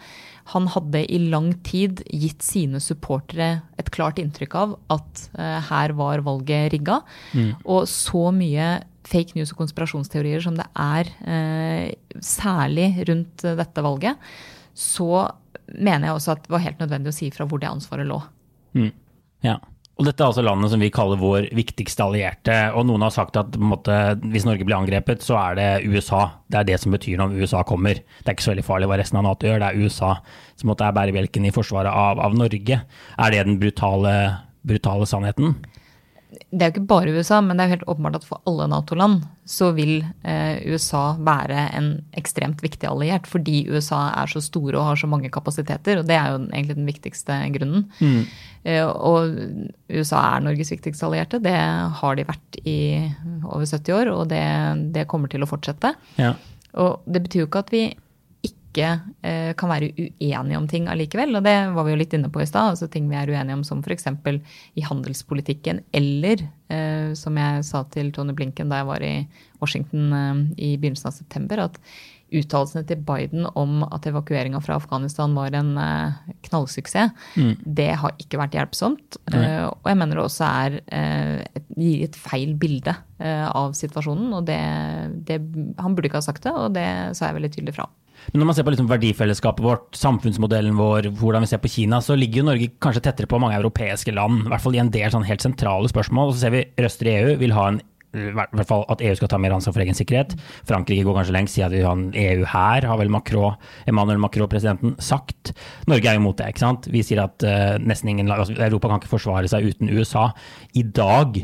Han 0.53 0.69
hadde 0.69 1.07
i 1.09 1.19
lang 1.33 1.55
tid 1.65 2.03
gitt 2.13 2.45
sine 2.45 2.81
supportere 2.85 3.63
et 3.81 3.89
klart 3.95 4.21
inntrykk 4.21 4.57
av 4.61 4.75
at 4.93 5.29
eh, 5.39 5.61
her 5.71 5.95
var 5.97 6.25
valget 6.27 6.75
rigga. 6.75 7.01
Mm. 7.33 7.55
Og 7.65 7.89
så 7.89 8.29
mye 8.37 8.75
fake 9.09 9.37
news 9.37 9.53
og 9.53 9.63
konspirasjonsteorier 9.63 10.45
som 10.45 10.57
det 10.59 10.67
er, 10.81 11.09
eh, 11.25 12.21
særlig 12.21 12.91
rundt 13.09 13.45
dette 13.45 13.85
valget, 13.85 14.21
så 14.75 15.31
mener 15.73 16.09
jeg 16.09 16.19
også 16.19 16.35
at 16.35 16.45
det 16.45 16.53
var 16.53 16.65
helt 16.65 16.83
nødvendig 16.83 17.13
å 17.13 17.17
si 17.17 17.31
fra 17.33 17.47
hvor 17.49 17.61
det 17.63 17.71
ansvaret 17.71 18.09
lå. 18.09 18.21
Mm. 18.77 18.93
Ja. 19.45 19.59
Og 19.95 20.09
dette 20.09 20.25
er 20.25 20.27
altså 20.27 20.43
landet 20.43 20.73
som 20.73 20.83
vi 20.83 20.91
kaller 20.91 21.21
vår 21.21 21.45
viktigste 21.55 22.03
allierte. 22.03 22.55
Og 22.75 22.89
noen 22.89 23.05
har 23.07 23.13
sagt 23.15 23.37
at 23.39 23.55
måte, 23.63 23.95
hvis 24.33 24.47
Norge 24.47 24.67
blir 24.67 24.75
angrepet, 24.75 25.23
så 25.23 25.37
er 25.39 25.59
det 25.59 25.69
USA. 25.87 26.25
Det 26.51 26.59
er 26.61 26.67
det 26.73 26.81
som 26.83 26.97
betyr 26.97 27.21
når 27.21 27.37
USA 27.39 27.63
kommer. 27.67 28.01
Det 28.03 28.27
er 28.27 28.35
ikke 28.35 28.49
så 28.49 28.55
veldig 28.57 28.67
farlig 28.67 28.89
hva 28.91 28.99
resten 28.99 29.21
av 29.21 29.27
Nato 29.29 29.47
gjør, 29.47 29.63
det 29.63 29.69
er 29.71 29.85
USA 29.85 30.17
som 30.59 30.73
måte, 30.73 30.89
er 30.89 30.97
bærebjelken 30.99 31.47
i 31.47 31.55
forsvaret 31.55 31.95
av, 31.95 32.19
av 32.27 32.35
Norge. 32.35 32.81
Er 32.83 33.35
det 33.35 33.45
den 33.47 33.61
brutale, 33.63 34.17
brutale 34.67 35.07
sannheten? 35.07 35.55
Det 36.35 36.61
er 36.63 36.71
jo 36.71 36.75
ikke 36.75 36.91
bare 36.91 37.13
USA, 37.15 37.41
men 37.45 37.57
det 37.57 37.65
er 37.65 37.69
jo 37.69 37.75
helt 37.77 37.91
åpenbart 37.93 38.19
at 38.21 38.27
for 38.27 38.41
alle 38.49 38.67
Nato-land 38.71 39.25
så 39.49 39.71
vil 39.77 39.99
eh, 40.25 40.63
USA 40.71 41.17
være 41.21 41.67
en 41.77 41.89
ekstremt 42.17 42.63
viktig 42.65 42.89
alliert, 42.89 43.29
fordi 43.29 43.65
USA 43.69 44.07
er 44.23 44.31
så 44.31 44.43
store 44.45 44.79
og 44.79 44.89
har 44.89 45.01
så 45.01 45.11
mange 45.11 45.31
kapasiteter. 45.33 46.01
Og 46.01 46.09
det 46.09 46.17
er 46.17 46.33
jo 46.33 46.41
egentlig 46.47 46.79
den 46.79 46.89
viktigste 46.89 47.37
grunnen. 47.57 47.87
Mm. 48.01 48.23
Eh, 48.65 48.87
og 48.87 49.37
USA 49.93 50.23
er 50.31 50.47
Norges 50.47 50.73
viktigste 50.73 51.07
allierte. 51.09 51.43
Det 51.45 51.57
har 52.01 52.17
de 52.19 52.27
vært 52.31 52.61
i 52.65 52.79
over 53.45 53.67
70 53.67 53.99
år, 53.99 54.13
og 54.15 54.27
det, 54.33 54.45
det 54.97 55.09
kommer 55.11 55.33
til 55.33 55.45
å 55.45 55.51
fortsette. 55.51 55.95
Ja. 56.21 56.35
Og 56.81 57.05
det 57.07 57.23
betyr 57.27 57.45
jo 57.45 57.51
ikke 57.51 57.67
at 57.67 57.75
vi 57.75 57.85
ikke 58.75 58.91
eh, 59.23 59.53
kan 59.59 59.71
være 59.71 59.93
uenige 59.95 60.59
om 60.59 60.67
ting 60.71 60.89
allikevel. 60.91 61.37
Og 61.39 61.45
det 61.47 61.55
var 61.77 61.87
vi 61.87 61.95
jo 61.95 62.01
litt 62.01 62.17
inne 62.17 62.31
på 62.33 62.43
i 62.43 62.49
stad. 62.49 62.75
Altså 62.75 62.91
ting 62.91 63.07
vi 63.11 63.19
er 63.19 63.31
uenige 63.31 63.61
om 63.61 63.65
som 63.67 63.83
f.eks. 63.85 64.11
i 64.75 64.85
handelspolitikken. 64.85 65.85
Eller, 65.95 66.43
eh, 66.75 67.15
som 67.19 67.39
jeg 67.39 67.63
sa 67.69 67.85
til 67.95 68.11
Tony 68.15 68.35
Blinken 68.37 68.73
da 68.73 68.83
jeg 68.83 68.91
var 68.91 69.07
i 69.07 69.15
Washington 69.63 70.11
eh, 70.19 70.43
i 70.59 70.75
begynnelsen 70.75 71.13
av 71.13 71.17
september, 71.21 71.65
at 71.69 71.79
uttalelsene 72.35 72.83
til 72.89 73.03
Biden 73.07 73.47
om 73.55 73.83
at 73.87 74.07
evakueringa 74.09 74.59
fra 74.65 74.79
Afghanistan 74.81 75.35
var 75.37 75.55
en 75.55 75.75
uh, 75.79 76.17
knallsuksess, 76.49 77.13
mm. 77.37 77.53
det 77.79 77.91
har 78.01 78.15
ikke 78.19 78.41
vært 78.41 78.57
hjelpsomt. 78.59 79.19
Uh, 79.31 79.71
og 79.71 79.91
jeg 79.91 80.01
mener 80.01 80.19
det 80.19 80.25
også 80.25 80.49
er, 80.49 80.79
uh, 80.89 81.45
et, 81.55 81.69
gir 81.79 82.07
et 82.09 82.19
feil 82.19 82.57
bilde 82.59 82.97
av 83.25 83.77
situasjonen. 83.79 84.33
Og 84.37 84.49
det, 84.49 84.59
det, 85.29 85.39
han 85.79 85.95
burde 85.95 86.11
ikke 86.11 86.19
ha 86.21 86.27
sagt 86.27 86.45
det, 86.45 86.53
og 86.53 86.75
det 86.75 86.89
sa 87.17 87.29
jeg 87.29 87.39
veldig 87.39 87.53
tydelig 87.55 87.77
fra 87.77 87.87
om. 87.87 87.95
Men 88.33 88.43
når 88.43 88.49
man 88.49 88.57
ser 88.57 88.67
på 88.67 88.75
liksom 88.75 88.91
verdifellesskapet 88.91 89.65
vårt, 89.65 89.89
samfunnsmodellen 89.99 90.77
vår, 90.79 91.11
hvordan 91.21 91.45
vi 91.45 91.51
ser 91.53 91.63
på 91.63 91.73
Kina, 91.73 92.01
så 92.05 92.17
ligger 92.19 92.43
jo 92.43 92.49
Norge 92.51 92.71
kanskje 92.83 93.05
tettere 93.07 93.31
på 93.31 93.41
mange 93.43 93.59
europeiske 93.59 94.15
land. 94.17 94.47
I 94.47 94.55
hvert 94.55 94.65
fall 94.65 94.79
i 94.79 94.83
en 94.83 94.93
del 94.95 95.13
sånn 95.15 95.27
helt 95.29 95.45
sentrale 95.45 95.91
spørsmål. 95.91 96.31
Og 96.31 96.37
så 96.37 96.47
ser 96.47 96.55
vi 96.57 96.65
røster 96.81 97.11
i 97.11 97.19
EU 97.21 97.37
vil 97.43 97.57
ha 97.57 97.69
en 97.73 97.83
i 98.15 98.31
hvert 98.35 98.69
fall 98.69 98.85
at 98.93 99.03
EU 99.03 99.15
skal 99.19 99.31
ta 99.31 99.39
mer 99.43 99.55
ansvar 99.57 99.75
for 99.75 99.85
egen 99.85 99.97
sikkerhet. 99.97 100.35
Frankrike 100.69 101.05
går 101.07 101.17
kanskje 101.19 101.35
lengst, 101.35 101.57
sier 101.57 101.67
at 101.67 101.75
vi 101.75 101.83
har 101.85 101.97
en 101.97 102.13
EU 102.15 102.45
her, 102.47 102.87
har 102.87 103.01
vel 103.01 103.11
Macron, 103.13 103.57
Emmanuel 103.91 104.23
Macron, 104.23 104.51
presidenten, 104.51 104.95
sagt. 105.03 105.55
Norge 105.91 106.11
er 106.11 106.19
jo 106.19 106.25
mot 106.27 106.39
det. 106.39 106.53
ikke 106.53 106.65
sant? 106.65 106.87
Vi 106.93 107.03
sier 107.07 107.25
at 107.25 107.47
uh, 107.47 107.75
nesten 107.83 108.13
ingen 108.13 108.31
altså, 108.31 108.55
Europa 108.55 108.93
kan 108.93 109.03
ikke 109.03 109.15
forsvare 109.17 109.51
seg 109.51 109.67
uten 109.67 109.91
USA 109.91 110.29
i 110.79 110.85
dag. 110.87 111.41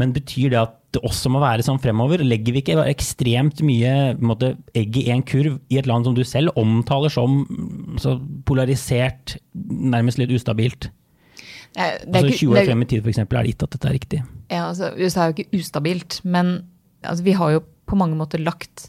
Men 0.00 0.16
betyr 0.16 0.54
det 0.54 0.62
at 0.62 0.80
også 1.02 1.30
må 1.32 1.40
være 1.42 1.64
sånn 1.66 1.80
fremover? 1.82 2.22
Legger 2.24 2.54
vi 2.54 2.62
ikke 2.62 2.84
ekstremt 2.86 3.62
mye 3.66 4.14
måte, 4.22 4.54
egg 4.76 4.98
i 5.00 5.08
én 5.14 5.24
kurv 5.26 5.58
i 5.72 5.78
et 5.80 5.88
land 5.90 6.06
som 6.06 6.16
du 6.16 6.22
selv 6.26 6.54
omtaler 6.60 7.12
som 7.12 7.42
så 8.00 8.16
polarisert, 8.48 9.38
nærmest 9.54 10.20
litt 10.20 10.34
ustabilt? 10.34 10.90
Ja, 11.74 11.90
altså 12.06 12.30
20 12.30 12.54
år 12.54 12.68
frem 12.68 12.84
i 12.84 12.88
tid 12.90 13.02
f.eks. 13.02 13.20
er 13.24 13.30
det 13.30 13.46
gitt 13.50 13.66
at 13.66 13.74
dette 13.74 13.90
er 13.90 13.96
riktig. 13.96 14.24
Ja, 14.52 14.66
altså 14.68 14.92
USA 14.94 15.24
er 15.24 15.32
jo 15.32 15.38
ikke 15.38 15.58
ustabilt, 15.58 16.20
men 16.22 16.56
altså, 17.02 17.24
vi 17.26 17.34
har 17.38 17.56
jo 17.56 17.64
på 17.90 17.98
mange 17.98 18.16
måter 18.18 18.42
lagt 18.42 18.88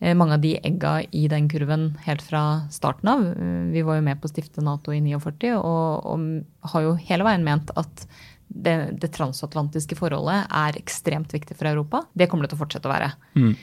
eh, 0.00 0.16
mange 0.16 0.38
av 0.38 0.44
de 0.44 0.54
egga 0.64 0.94
i 1.12 1.26
den 1.30 1.50
kurven 1.52 1.90
helt 2.06 2.24
fra 2.24 2.64
starten 2.72 3.12
av. 3.12 3.26
Vi 3.74 3.84
var 3.86 4.00
jo 4.00 4.06
med 4.08 4.20
på 4.22 4.30
å 4.30 4.32
stifte 4.32 4.64
Nato 4.64 4.94
i 4.96 5.02
49 5.04 5.52
og, 5.58 6.08
og 6.08 6.72
har 6.72 6.86
jo 6.88 6.96
hele 7.04 7.28
veien 7.28 7.44
ment 7.46 7.74
at 7.76 8.06
det, 8.54 8.76
det, 9.00 9.10
transatlantiske 9.16 9.96
forholdet 9.98 10.44
er 10.48 10.78
ekstremt 10.80 11.32
viktig 11.34 11.56
for 11.56 11.70
Europa. 11.70 12.04
Det 12.12 12.28
kommer 12.30 12.46
det 12.46 12.52
til 12.52 12.60
å 12.60 12.64
fortsette 12.64 12.88
å 12.88 12.92
være. 12.92 13.12
Mm. 13.38 13.54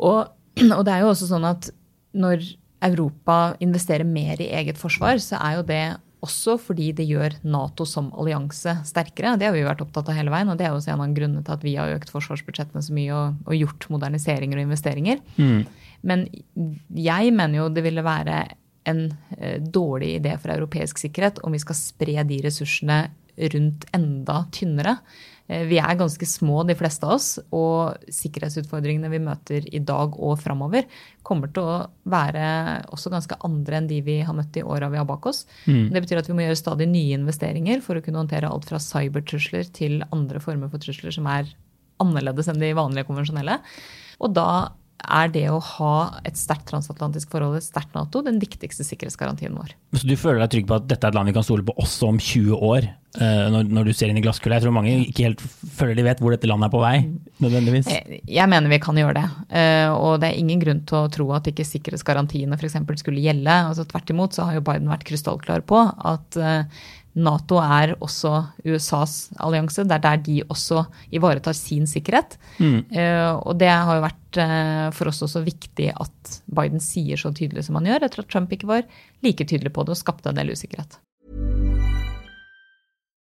Og, 0.00 0.32
og, 0.78 0.82
det 0.86 0.94
er 0.94 1.04
jo 1.04 1.12
også 1.12 1.28
sånn 1.30 1.48
at 1.48 1.70
når 2.12 2.46
Europa 2.82 3.54
investerer 3.62 4.08
mer 4.08 4.40
i 4.42 4.50
eget 4.58 4.80
forsvar, 4.80 5.20
så 5.22 5.38
er 5.40 5.60
jo 5.60 5.68
det 5.68 5.84
også 6.22 6.54
fordi 6.62 6.92
det 6.94 7.06
gjør 7.08 7.34
Nato 7.50 7.84
som 7.88 8.12
allianse 8.14 8.76
sterkere. 8.86 9.34
Det 9.38 9.48
har 9.48 9.54
vi 9.54 9.62
jo 9.62 9.68
vært 9.68 9.82
opptatt 9.82 10.10
av 10.10 10.16
hele 10.18 10.30
veien, 10.34 10.50
og 10.52 10.58
det 10.58 10.66
er 10.66 10.74
jo 10.74 10.78
også 10.78 10.92
en 10.94 11.02
av 11.02 11.14
grunnene 11.16 11.42
til 11.42 11.54
at 11.56 11.64
vi 11.66 11.76
har 11.78 11.94
økt 11.96 12.12
forsvarsbudsjettene 12.14 12.82
så 12.86 12.94
mye 12.94 13.14
og, 13.16 13.40
og 13.46 13.58
gjort 13.58 13.88
moderniseringer 13.90 14.60
og 14.60 14.66
investeringer. 14.68 15.22
Mm. 15.34 15.64
Men 16.06 16.26
jeg 16.98 17.34
mener 17.34 17.58
jo 17.58 17.70
det 17.74 17.84
ville 17.86 18.06
være 18.06 18.44
en 18.90 19.02
eh, 19.38 19.58
dårlig 19.62 20.16
idé 20.18 20.36
for 20.38 20.54
europeisk 20.54 20.98
sikkerhet 21.02 21.40
om 21.46 21.54
vi 21.54 21.62
skal 21.62 21.78
spre 21.78 22.24
de 22.26 22.38
ressursene 22.46 22.98
rundt 23.36 23.86
enda 23.96 24.42
tynnere. 24.52 24.96
Eh, 25.46 25.64
vi 25.68 25.78
er 25.82 25.98
ganske 25.98 26.26
små, 26.28 26.62
de 26.68 26.76
fleste 26.78 27.06
av 27.06 27.16
oss, 27.16 27.28
og 27.54 28.04
sikkerhetsutfordringene 28.12 29.10
vi 29.12 29.22
møter 29.22 29.66
i 29.72 29.82
dag 29.82 30.16
og 30.18 30.38
framover, 30.42 30.86
kommer 31.26 31.52
til 31.52 31.66
å 31.66 31.78
være 32.12 32.44
også 32.94 33.12
ganske 33.12 33.38
andre 33.46 33.80
enn 33.80 33.90
de 33.90 34.02
vi 34.04 34.20
har 34.26 34.36
møtt 34.36 34.56
i 34.58 34.64
åra 34.66 34.90
vi 34.92 35.00
har 35.00 35.08
bak 35.08 35.26
oss. 35.30 35.44
Mm. 35.66 35.90
Det 35.94 36.04
betyr 36.04 36.22
at 36.22 36.30
vi 36.30 36.36
må 36.38 36.46
gjøre 36.46 36.60
stadig 36.60 36.88
nye 36.90 37.18
investeringer 37.18 37.82
for 37.84 37.98
å 37.98 38.04
kunne 38.04 38.22
håndtere 38.22 38.50
alt 38.50 38.68
fra 38.68 38.80
cybertrusler 38.82 39.68
til 39.74 40.00
andre 40.10 40.42
former 40.42 40.72
for 40.72 40.82
trusler 40.82 41.14
som 41.14 41.28
er 41.30 41.50
annerledes 42.02 42.48
enn 42.50 42.62
de 42.62 42.72
vanlige 42.76 43.06
konvensjonelle. 43.08 43.60
Og 44.22 44.32
da 44.34 44.72
er 45.02 45.30
det 45.34 45.44
å 45.50 45.58
ha 45.58 45.94
et 46.28 46.38
sterkt 46.38 46.68
transatlantisk 46.70 47.32
forhold, 47.32 47.56
et 47.58 47.66
sterkt 47.66 47.94
Nato, 47.96 48.22
den 48.24 48.38
viktigste 48.42 48.86
sikkerhetsgarantien 48.86 49.54
vår. 49.58 49.74
Så 49.98 50.06
du 50.06 50.14
føler 50.18 50.42
deg 50.44 50.52
trygg 50.54 50.68
på 50.70 50.78
at 50.78 50.86
dette 50.90 51.08
er 51.08 51.12
et 51.12 51.18
land 51.18 51.30
vi 51.30 51.36
kan 51.36 51.46
stole 51.46 51.66
på 51.66 51.74
også 51.82 52.12
om 52.12 52.20
20 52.22 52.66
år, 52.68 52.86
når, 53.12 53.66
når, 53.68 53.88
du 53.88 53.92
ser 53.92 54.08
inn 54.08 54.16
i 54.16 54.22
glasskula? 54.24 54.56
Jeg 54.56 54.64
tror 54.64 54.72
mange 54.72 54.94
ikke 55.04 55.26
helt 55.26 55.42
føler 55.76 55.98
de 55.98 56.06
vet 56.06 56.22
hvor 56.22 56.32
dette 56.32 56.48
landet 56.48 56.70
er 56.70 56.72
på 56.72 56.80
vei, 56.80 56.94
nødvendigvis. 57.44 57.90
Eh, 57.92 58.22
jeg 58.38 58.48
mener 58.48 58.72
vi 58.72 58.80
kan 58.82 58.96
gjøre 58.96 59.18
det. 59.18 59.26
Uh, 59.52 59.90
og 59.98 60.14
det 60.22 60.30
er 60.30 60.40
ingen 60.40 60.62
grunn 60.62 60.80
til 60.88 61.02
å 61.02 61.10
tro 61.12 61.28
at 61.36 61.50
ikke 61.50 61.66
sikkerhetsgarantiene 61.68 62.56
f.eks. 62.56 62.80
skulle 63.02 63.20
gjelde. 63.24 63.58
Altså, 63.68 63.84
tvert 63.88 64.14
imot 64.14 64.38
så 64.38 64.48
har 64.48 64.56
jo 64.56 64.64
Biden 64.64 64.88
vært 64.92 65.04
krystallklar 65.08 65.66
på 65.68 65.84
at 65.84 66.40
Nato 67.12 67.58
er 67.60 67.92
også 68.00 68.32
USAs 68.64 69.16
allianse. 69.44 69.84
Det 69.84 69.98
er 69.98 70.04
der 70.06 70.24
de 70.24 70.38
også 70.48 70.86
ivaretar 71.12 71.56
sin 71.58 71.84
sikkerhet. 71.90 72.38
Mm. 72.56 72.78
Og 73.44 73.52
det 73.60 73.68
har 73.68 73.98
jo 73.98 74.06
vært 74.06 74.40
for 74.96 75.12
oss 75.12 75.20
også 75.28 75.44
viktig 75.44 75.90
at 75.92 76.38
Biden 76.48 76.80
sier 76.80 77.20
så 77.20 77.34
tydelig 77.36 77.66
som 77.68 77.76
han 77.76 77.92
gjør, 77.92 78.08
etter 78.08 78.24
at 78.24 78.32
Trump 78.32 78.56
ikke 78.56 78.72
var 78.72 78.88
like 79.20 79.44
tydelig 79.44 79.74
på 79.76 79.84
det 79.84 79.92
og 79.92 80.00
skapte 80.00 80.32
en 80.32 80.40
del 80.40 80.56
usikkerhet. 80.56 80.96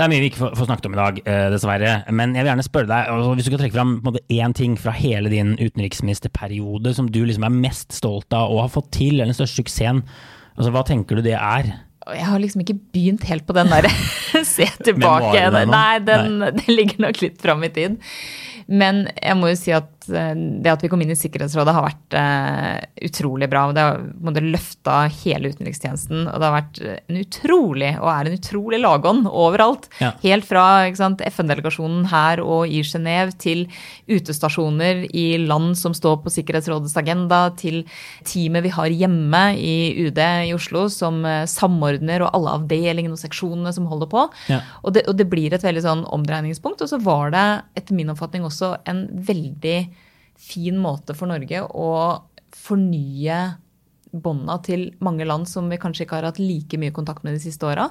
Det 0.00 0.06
er 0.06 0.12
mye 0.14 0.22
vi 0.22 0.28
ikke 0.30 0.40
får, 0.40 0.52
får 0.56 0.68
snakket 0.70 0.86
om 0.88 0.94
i 0.94 0.96
dag, 0.96 1.18
eh, 1.28 1.46
dessverre. 1.52 1.90
Men 2.08 2.30
jeg 2.32 2.40
vil 2.40 2.48
gjerne 2.48 2.64
spørre 2.64 2.88
deg, 2.88 3.08
altså, 3.12 3.34
hvis 3.36 3.44
du 3.44 3.50
kan 3.52 3.60
trekke 3.60 3.76
fram 3.76 3.90
én 4.32 4.54
ting 4.56 4.78
fra 4.80 4.94
hele 4.96 5.28
din 5.28 5.50
utenriksministerperiode 5.60 6.94
som 6.96 7.10
du 7.12 7.18
liksom 7.28 7.44
er 7.44 7.52
mest 7.52 7.92
stolt 7.92 8.32
av 8.32 8.48
og 8.48 8.62
har 8.62 8.72
fått 8.72 8.88
til, 8.96 9.18
eller 9.18 9.28
den 9.28 9.36
største 9.36 9.60
suksessen. 9.60 10.00
Altså, 10.56 10.72
hva 10.72 10.86
tenker 10.88 11.20
du 11.20 11.26
det 11.28 11.36
er? 11.36 11.68
Jeg 12.08 12.24
har 12.30 12.40
liksom 12.40 12.64
ikke 12.64 12.78
begynt 12.94 13.28
helt 13.28 13.44
på 13.44 13.58
den 13.58 13.68
der 13.68 13.90
se 14.54 14.70
tilbake. 14.88 15.44
Nei, 15.68 15.98
den, 16.08 16.38
Nei. 16.40 16.50
den 16.56 16.72
ligger 16.72 17.04
nok 17.04 17.20
litt 17.20 17.36
fram 17.44 17.68
i 17.68 17.70
tid. 17.76 18.00
Men 18.66 19.06
jeg 19.16 19.36
må 19.38 19.50
jo 19.50 19.58
si 19.58 19.72
at 19.74 20.08
eh, 20.12 20.32
det 20.34 20.72
at 20.72 20.84
vi 20.84 20.90
kom 20.92 21.02
inn 21.02 21.12
i 21.14 21.18
Sikkerhetsrådet 21.18 21.74
har 21.74 21.86
vært 21.86 22.16
uh, 22.16 23.06
utrolig 23.06 23.48
bra. 23.50 23.64
Det 23.74 23.84
har 23.84 24.00
måtte 24.20 24.42
løfta 24.44 25.02
hele 25.20 25.52
utenrikstjenesten. 25.52 26.26
Og 26.28 26.36
det 26.36 26.48
har 26.48 26.56
vært 26.56 26.80
en 26.86 27.20
utrolig, 27.20 27.92
og 28.00 28.10
er 28.12 28.30
en 28.30 28.38
utrolig 28.38 28.80
lagånd 28.82 29.28
overalt. 29.30 29.88
Ja. 30.02 30.12
Helt 30.24 30.48
fra 30.48 30.86
FN-delegasjonen 30.90 32.08
her 32.10 32.42
og 32.44 32.70
i 32.70 32.82
Genéve 32.86 33.34
til 33.40 33.66
utestasjoner 34.10 35.06
i 35.10 35.26
land 35.42 35.76
som 35.78 35.94
står 35.96 36.20
på 36.24 36.34
Sikkerhetsrådets 36.34 36.96
agenda, 37.00 37.42
til 37.60 37.82
teamet 38.28 38.66
vi 38.66 38.74
har 38.74 38.92
hjemme 39.02 39.44
i 39.58 40.06
UD 40.06 40.20
i 40.20 40.54
Oslo 40.56 40.86
som 40.92 41.22
uh, 41.26 41.46
samordner, 41.50 42.24
og 42.26 42.34
alle 42.36 42.56
avdelingene 42.60 43.16
og 43.16 43.22
seksjonene 43.22 43.74
som 43.76 43.88
holder 43.90 44.10
på. 44.10 44.26
Ja. 44.52 44.62
Og, 44.84 44.94
det, 44.96 45.06
og, 45.08 45.16
det, 45.18 45.28
blir 45.30 45.54
et 45.54 45.64
veldig 45.64 45.84
sånn 45.84 46.06
omdreiningspunkt. 46.10 46.82
Og 46.82 46.90
så 46.90 46.98
var 47.02 47.30
det 47.34 47.46
etter 47.78 47.96
min 47.96 48.10
oppfatning 48.12 48.44
også 48.46 48.49
også 48.50 48.74
en 48.90 49.06
veldig 49.26 49.78
fin 50.40 50.78
måte 50.80 51.16
for 51.16 51.30
Norge 51.30 51.62
å 51.64 51.90
fornye 52.56 53.40
bånda 54.12 54.58
til 54.66 54.88
mange 55.04 55.26
land 55.28 55.48
som 55.48 55.68
vi 55.70 55.78
kanskje 55.80 56.04
ikke 56.06 56.18
har 56.18 56.28
hatt 56.30 56.40
like 56.42 56.78
mye 56.80 56.94
kontakt 56.94 57.24
med 57.26 57.36
de 57.36 57.42
siste 57.42 57.66
åra. 57.66 57.88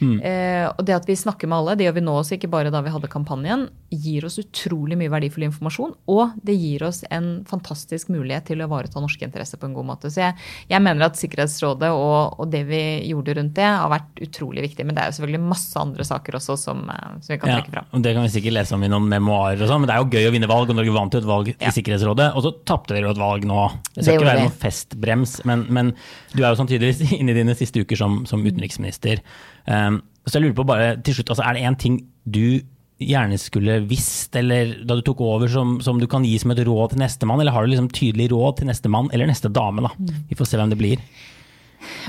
Mm. 0.00 0.18
Eh, 0.22 0.66
og 0.70 0.84
det 0.86 0.96
at 0.96 1.08
vi 1.08 1.16
snakker 1.18 1.50
med 1.50 1.58
alle, 1.58 1.76
det 1.78 1.88
gjør 1.88 1.98
vi 1.98 2.04
nå 2.06 2.14
også, 2.20 2.36
ikke 2.38 2.50
bare 2.52 2.72
da 2.72 2.82
vi 2.84 2.92
hadde 2.94 3.10
kampanjen, 3.12 3.66
gir 3.88 4.26
oss 4.28 4.38
utrolig 4.40 4.98
mye 5.00 5.12
verdifull 5.12 5.46
informasjon. 5.48 5.94
Og 6.12 6.36
det 6.44 6.56
gir 6.58 6.84
oss 6.86 7.02
en 7.10 7.44
fantastisk 7.48 8.12
mulighet 8.12 8.48
til 8.50 8.62
å 8.62 8.68
ivareta 8.68 9.02
norske 9.02 9.26
interesser 9.26 9.60
på 9.60 9.68
en 9.68 9.76
god 9.76 9.88
måte. 9.92 10.12
Så 10.12 10.22
jeg, 10.22 10.36
jeg 10.70 10.84
mener 10.84 11.08
at 11.08 11.18
Sikkerhetsrådet 11.18 11.90
og, 11.94 12.38
og, 12.38 12.46
det 12.52 12.64
vi 12.68 12.82
gjorde 13.10 13.38
rundt 13.38 13.56
det, 13.58 13.68
har 13.68 13.90
vært 13.92 14.22
utrolig 14.24 14.64
viktig. 14.68 14.86
Men 14.86 14.96
det 14.96 15.04
er 15.04 15.12
jo 15.12 15.18
selvfølgelig 15.18 15.44
masse 15.48 15.80
andre 15.80 16.06
saker 16.08 16.38
også 16.40 16.58
som, 16.60 16.84
eh, 16.94 17.08
som 17.24 17.34
vi 17.34 17.40
kan 17.42 17.52
ja, 17.52 17.58
trekke 17.60 17.74
fram. 17.74 17.90
Og 17.92 18.04
det 18.04 18.14
kan 18.16 18.28
vi 18.28 18.34
sikkert 18.36 18.58
lese 18.60 18.76
om 18.76 18.86
i 18.86 18.92
noen 18.92 19.08
memoarer 19.10 19.64
og 19.64 19.72
sånn, 19.72 19.84
men 19.84 19.90
det 19.90 19.96
er 19.96 20.04
jo 20.04 20.12
gøy 20.14 20.30
å 20.30 20.34
vinne 20.36 20.50
valg, 20.50 20.72
og 20.72 20.78
Norge 20.78 20.96
vant 20.96 21.16
jo 21.16 21.22
et 21.22 21.28
valg 21.28 21.52
ja. 21.52 21.58
i 21.60 21.74
Sikkerhetsrådet. 21.74 22.30
Og 22.38 22.46
så 22.46 22.54
tapte 22.68 22.96
dere 22.96 23.10
jo 23.10 23.16
et 23.16 23.22
valg 23.22 23.48
nå. 23.48 23.64
Det 23.94 24.04
skal 24.04 24.12
det 24.12 24.18
ikke 24.20 24.30
være 24.30 24.46
noen 24.46 24.58
festbrems, 24.62 25.34
men, 25.48 25.57
men, 25.68 25.92
du 26.34 26.42
er 26.42 26.52
jo 26.52 26.64
tydeligvis 26.64 27.12
inne 27.20 27.34
i 27.34 27.38
dine 27.40 27.56
siste 27.58 27.82
uker 27.82 27.98
som, 27.98 28.22
som 28.28 28.44
utenriksminister. 28.46 29.22
Um, 29.66 30.02
så 30.28 30.38
jeg 30.38 30.48
lurer 30.48 30.58
på 30.58 30.66
bare 30.68 30.90
til 31.04 31.18
slutt, 31.18 31.32
altså, 31.32 31.46
Er 31.46 31.56
det 31.56 31.64
én 31.66 31.78
ting 31.80 32.02
du 32.28 32.60
gjerne 32.98 33.38
skulle 33.38 33.78
visst, 33.86 34.34
eller 34.36 34.74
da 34.86 34.96
du 34.98 35.04
tok 35.06 35.20
over, 35.22 35.50
som, 35.50 35.76
som 35.84 36.00
du 36.00 36.08
kan 36.10 36.24
gi 36.26 36.34
som 36.42 36.52
et 36.52 36.62
råd 36.66 36.92
til 36.92 37.02
nestemann? 37.02 37.40
Eller 37.42 37.54
har 37.54 37.64
du 37.64 37.72
liksom 37.72 37.90
tydelig 37.94 38.30
råd 38.32 38.58
til 38.58 38.70
nestemann 38.70 39.10
eller 39.14 39.30
neste 39.30 39.50
dame? 39.54 39.84
da? 39.86 39.92
Mm. 39.96 40.24
Vi 40.30 40.38
får 40.38 40.50
se 40.50 40.60
hvem 40.60 40.72
det 40.72 40.80
blir. 40.80 41.04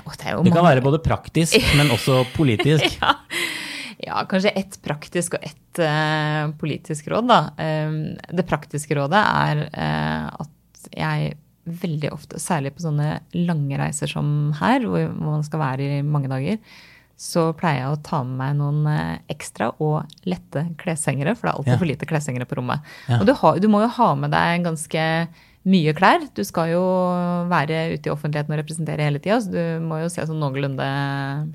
Oh, 0.04 0.16
det 0.18 0.34
det, 0.48 0.54
kan 0.54 0.66
være 0.66 0.84
både 0.84 1.02
praktisk, 1.06 1.58
men 1.78 1.92
også 1.94 2.24
politisk. 2.40 2.98
ja. 3.02 3.14
ja. 4.08 4.24
kanskje 4.30 4.56
ett 4.58 4.80
praktisk 4.86 5.38
og 5.38 5.46
ett 5.46 5.84
uh, 5.84 6.50
politisk 6.58 7.12
råd, 7.14 7.30
da. 7.30 7.42
Um, 7.60 8.02
det 8.34 8.48
praktiske 8.50 8.98
rådet 8.98 9.22
er 9.22 9.64
uh, 9.70 10.42
at 10.42 10.90
jeg 10.90 11.36
veldig 11.82 12.14
ofte, 12.16 12.40
særlig 12.42 12.74
på 12.76 12.86
sånne 12.86 13.20
lange 13.38 13.80
reiser 13.80 14.12
som 14.12 14.54
her, 14.60 14.86
hvor 14.86 15.12
man 15.18 15.46
skal 15.46 15.64
være 15.64 15.90
i 16.00 16.06
mange 16.06 16.32
dager, 16.32 16.58
så 17.20 17.50
pleier 17.58 17.84
jeg 17.84 17.92
å 17.92 18.00
ta 18.06 18.22
med 18.24 18.40
meg 18.40 18.56
noen 18.62 18.88
eh, 18.88 19.20
ekstra 19.34 19.74
og 19.84 20.08
lette 20.30 20.64
kleshengere, 20.80 21.36
for 21.36 21.48
det 21.48 21.52
er 21.52 21.58
alltid 21.58 21.74
ja. 21.74 21.80
for 21.82 21.90
lite 21.90 22.08
kleshengere 22.08 22.48
på 22.48 22.60
rommet. 22.62 22.86
Ja. 23.10 23.20
Og 23.20 23.28
du, 23.28 23.34
har, 23.42 23.60
du, 23.60 23.68
må 23.72 23.84
jo 23.84 23.92
ha 23.98 24.10
med 24.16 24.32
deg 24.32 24.64
ganske 24.64 25.04
mye 25.70 25.94
klær. 25.98 26.24
Du 26.36 26.42
skal 26.48 26.72
jo 26.72 26.84
være 27.52 27.82
ute 27.98 28.08
i 28.08 28.14
offentligheten 28.14 28.56
og 28.56 28.62
representere 28.62 29.04
hele 29.10 29.20
tida, 29.20 29.42
så 29.44 29.52
du 29.52 29.84
må 29.84 30.00
jo 30.00 30.08
se 30.14 30.24
sånn 30.30 30.40
noenlunde 30.40 30.88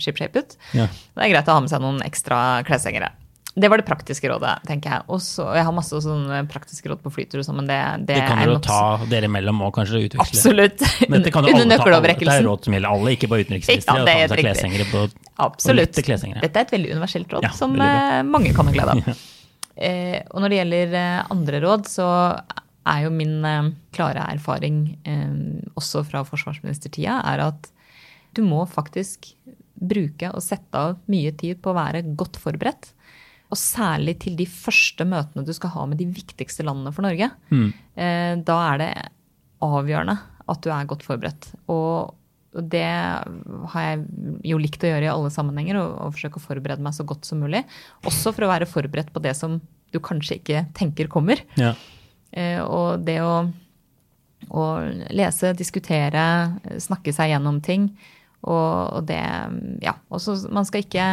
shipshape 0.05 0.45
ut. 0.45 0.57
Ja. 0.77 0.91
Det 0.93 1.25
er 1.25 1.33
greit 1.33 1.49
å 1.49 1.57
ha 1.57 1.65
med 1.65 1.73
seg 1.73 1.85
noen 1.85 2.05
ekstra 2.05 2.41
kleshengere. 2.69 3.15
Det 3.55 3.69
var 3.71 3.79
det 3.79 3.85
praktiske 3.87 4.27
rådet, 4.27 4.53
tenker 4.67 4.91
jeg. 4.91 5.05
Og 5.15 5.21
jeg 5.55 5.63
har 5.63 5.75
masse 5.77 5.99
sånne 6.03 6.41
praktiske 6.51 6.91
råd 6.91 7.03
på 7.05 7.13
flytur 7.15 7.39
og 7.39 7.45
sånn, 7.47 7.61
men 7.61 7.69
det, 7.71 7.77
det, 8.03 8.17
Det 8.17 8.23
kan 8.27 8.41
er 8.41 8.49
dere 8.49 8.57
nok- 8.57 8.65
ta 8.67 9.07
dere 9.13 9.29
imellom 9.29 9.61
og 9.63 9.71
kanskje 9.77 10.01
utveksle. 10.09 10.25
Absolutt. 10.27 10.83
Men 11.09 11.23
dette 11.23 11.31
kan 11.37 11.47
Under 11.55 11.79
alle 11.79 12.01
Det 12.19 12.33
er 12.35 12.43
råd 12.49 12.65
som 12.67 12.75
gjelder 12.75 12.91
alle, 12.91 13.13
ikke 13.15 13.31
bare 13.31 13.47
utenriksministre. 13.47 13.95
Ja, 14.01 14.09
det 14.09 14.17
er 14.35 14.43
kleshengere 14.43 14.89
på 14.91 15.05
Absolutt. 15.47 15.95
lette. 16.03 16.33
Dette 16.43 16.59
er 16.59 16.67
et 16.67 16.75
veldig 16.75 16.91
universelt 16.97 17.31
råd 17.37 17.47
Ja, 17.47 17.53
som 17.55 17.79
eh, 17.79 18.23
mange 18.27 18.51
kan 18.57 18.67
ha 18.67 18.75
glede 18.75 18.99
av. 18.99 19.15
Eh, 19.75 20.21
og 20.31 20.39
når 20.39 20.53
det 20.53 20.59
gjelder 20.61 20.93
eh, 20.95 21.23
andre 21.35 21.59
råd, 21.65 21.89
så 21.91 22.05
er 22.87 23.01
jo 23.03 23.11
min 23.11 23.41
eh, 23.43 23.71
klare 23.97 24.23
erfaring 24.31 24.77
eh, 25.03 25.33
også 25.75 26.05
fra 26.07 26.21
forsvarsministertida, 26.29 27.17
er 27.27 27.43
at 27.49 27.71
du 28.39 28.45
må 28.47 28.61
faktisk 28.71 29.33
bruke 29.75 30.31
og 30.31 30.43
sette 30.47 30.79
av 30.79 30.95
mye 31.11 31.33
tid 31.35 31.59
på 31.63 31.73
å 31.73 31.79
være 31.79 32.05
godt 32.15 32.39
forberedt. 32.39 32.93
Og 33.55 33.61
særlig 33.61 34.17
til 34.25 34.35
de 34.39 34.49
første 34.51 35.07
møtene 35.07 35.47
du 35.47 35.53
skal 35.55 35.73
ha 35.77 35.87
med 35.87 36.01
de 36.03 36.09
viktigste 36.11 36.67
landene 36.67 36.91
for 36.95 37.07
Norge. 37.07 37.31
Eh, 37.95 38.35
da 38.43 38.59
er 38.73 38.83
det 38.83 38.93
avgjørende 39.65 40.19
at 40.51 40.61
du 40.65 40.69
er 40.75 40.91
godt 40.91 41.07
forberedt. 41.07 41.53
Og 41.73 42.13
og 42.55 42.69
det 42.71 42.87
har 42.87 43.83
jeg 43.83 44.03
jo 44.47 44.59
likt 44.63 44.85
å 44.87 44.91
gjøre 44.93 45.09
i 45.09 45.11
alle 45.11 45.31
sammenhenger, 45.35 45.79
og, 45.81 45.95
og 46.05 46.15
forsøke 46.15 46.39
å 46.39 46.45
forberede 46.45 46.85
meg 46.87 46.95
så 46.95 47.03
godt 47.07 47.27
som 47.27 47.41
mulig. 47.43 47.65
Også 48.07 48.31
for 48.31 48.47
å 48.47 48.51
være 48.53 48.69
forberedt 48.71 49.11
på 49.15 49.23
det 49.25 49.33
som 49.35 49.57
du 49.91 49.99
kanskje 50.03 50.39
ikke 50.39 50.63
tenker 50.79 51.11
kommer. 51.11 51.43
Ja. 51.59 51.73
Eh, 52.31 52.61
og 52.63 53.03
det 53.07 53.19
å, 53.27 53.33
å 54.55 54.67
lese, 55.15 55.51
diskutere, 55.59 56.23
snakke 56.83 57.15
seg 57.15 57.33
gjennom 57.35 57.59
ting. 57.65 57.91
Og, 58.47 59.01
og 59.01 59.03
det 59.11 59.23
Ja. 59.83 59.99
Også, 60.15 60.39
man 60.55 60.67
skal 60.69 60.85
ikke 60.87 61.09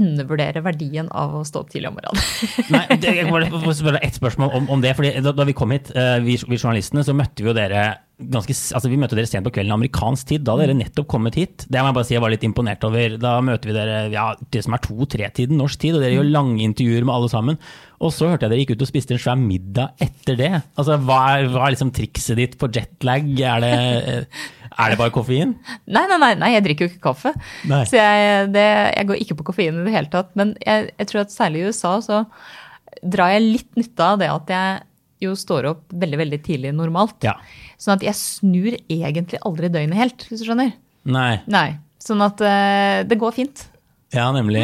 undervurdere 0.00 0.62
verdien 0.64 1.08
av 1.14 1.36
å 1.38 1.42
stå 1.46 1.62
opp 1.62 1.70
tidlig 1.72 1.90
om 1.90 1.98
morgenen. 1.98 2.22
Nei, 2.74 2.98
det, 2.98 3.14
jeg 3.20 3.28
må 3.28 3.38
bare 3.38 3.76
spørre 3.78 4.02
ett 4.02 4.18
spørsmål 4.18 4.56
om, 4.58 4.66
om 4.74 4.82
det. 4.82 4.94
fordi 4.98 5.12
da, 5.22 5.34
da 5.36 5.46
vi 5.46 5.54
kom 5.56 5.74
hit, 5.74 5.92
eh, 5.94 6.16
vi, 6.24 6.36
vi 6.48 6.58
journalistene, 6.58 7.04
så 7.06 7.14
møtte 7.16 7.44
vi 7.44 7.50
jo 7.52 7.56
dere 7.56 7.86
ganske, 8.18 8.54
altså 8.76 8.90
vi 8.90 8.98
møtte 9.00 9.16
dere 9.18 9.26
sent 9.26 9.46
på 9.46 9.52
kvelden 9.54 9.74
amerikansk 9.74 10.30
tid. 10.30 10.44
Da 10.46 10.54
hadde 10.54 10.68
dere 10.68 10.78
nettopp 10.78 11.08
kommet 11.10 11.38
hit. 11.38 11.66
Det 11.68 11.80
må 11.80 11.90
jeg 11.90 11.98
bare 11.98 12.08
si 12.08 12.16
jeg 12.16 12.24
var 12.24 12.34
litt 12.34 12.46
imponert 12.46 12.86
over. 12.86 13.16
Da 13.22 13.36
møter 13.44 13.70
vi 13.70 13.76
dere 13.76 13.98
ja, 14.14 14.28
det 14.54 14.64
som 14.66 14.76
er 14.76 14.84
to-tre-tiden 14.84 15.58
norsk 15.60 15.82
tid, 15.82 15.98
og 15.98 16.04
dere 16.04 16.18
gjør 16.18 16.30
lange 16.30 16.62
intervjuer 16.66 17.06
med 17.06 17.14
alle 17.14 17.30
sammen. 17.32 17.60
Og 18.04 18.12
så 18.12 18.28
hørte 18.28 18.44
jeg 18.44 18.52
dere 18.52 18.64
gikk 18.64 18.74
ut 18.76 18.84
og 18.84 18.90
spiste 18.90 19.14
en 19.16 19.20
svær 19.22 19.38
middag 19.40 19.94
etter 20.04 20.36
det. 20.36 20.50
Altså, 20.76 20.98
Hva 21.00 21.20
er, 21.38 21.46
hva 21.52 21.62
er 21.66 21.74
liksom 21.74 21.92
trikset 21.96 22.36
ditt 22.40 22.58
på 22.60 22.68
jetlag? 22.74 23.30
Er 23.40 23.64
det, 23.64 23.74
er 24.76 24.92
det 24.92 24.98
bare 25.00 25.14
koffein? 25.14 25.54
Nei, 25.88 26.04
nei, 26.10 26.18
nei, 26.20 26.32
nei, 26.42 26.50
jeg 26.52 26.66
drikker 26.66 26.84
jo 26.86 26.92
ikke 26.92 27.06
kaffe. 27.08 27.32
Nei. 27.70 27.80
Så 27.88 27.96
jeg, 27.96 28.50
det, 28.52 28.66
jeg 28.92 29.08
går 29.10 29.22
ikke 29.24 29.38
på 29.40 29.48
koffein 29.48 29.80
i 29.80 29.86
det 29.86 29.94
hele 29.96 30.12
tatt. 30.12 30.34
Men 30.38 30.52
jeg, 30.60 30.90
jeg 31.00 31.10
tror 31.10 31.24
at 31.24 31.32
særlig 31.32 31.62
i 31.62 31.70
USA 31.72 31.94
så 32.04 32.20
drar 33.00 33.32
jeg 33.34 33.46
litt 33.46 33.70
nytte 33.80 34.10
av 34.12 34.20
det 34.20 34.28
at 34.32 34.52
jeg 34.52 34.82
jo 35.24 35.34
står 35.38 35.70
opp 35.70 35.94
veldig 36.04 36.20
veldig 36.20 36.40
tidlig 36.44 36.74
normalt. 36.76 37.16
Ja. 37.24 37.38
Sånn 37.80 37.96
at 37.96 38.04
jeg 38.04 38.18
snur 38.20 38.76
egentlig 38.92 39.40
aldri 39.48 39.70
døgnet 39.72 39.96
helt, 39.98 40.26
hvis 40.28 40.42
du 40.42 40.48
skjønner. 40.50 40.74
Nei. 41.08 41.38
Nei. 41.48 41.68
Sånn 42.04 42.20
at 42.24 42.40
eh, 42.44 43.00
det 43.08 43.16
går 43.20 43.32
fint. 43.36 43.64
Ja, 44.14 44.28
nemlig. 44.32 44.62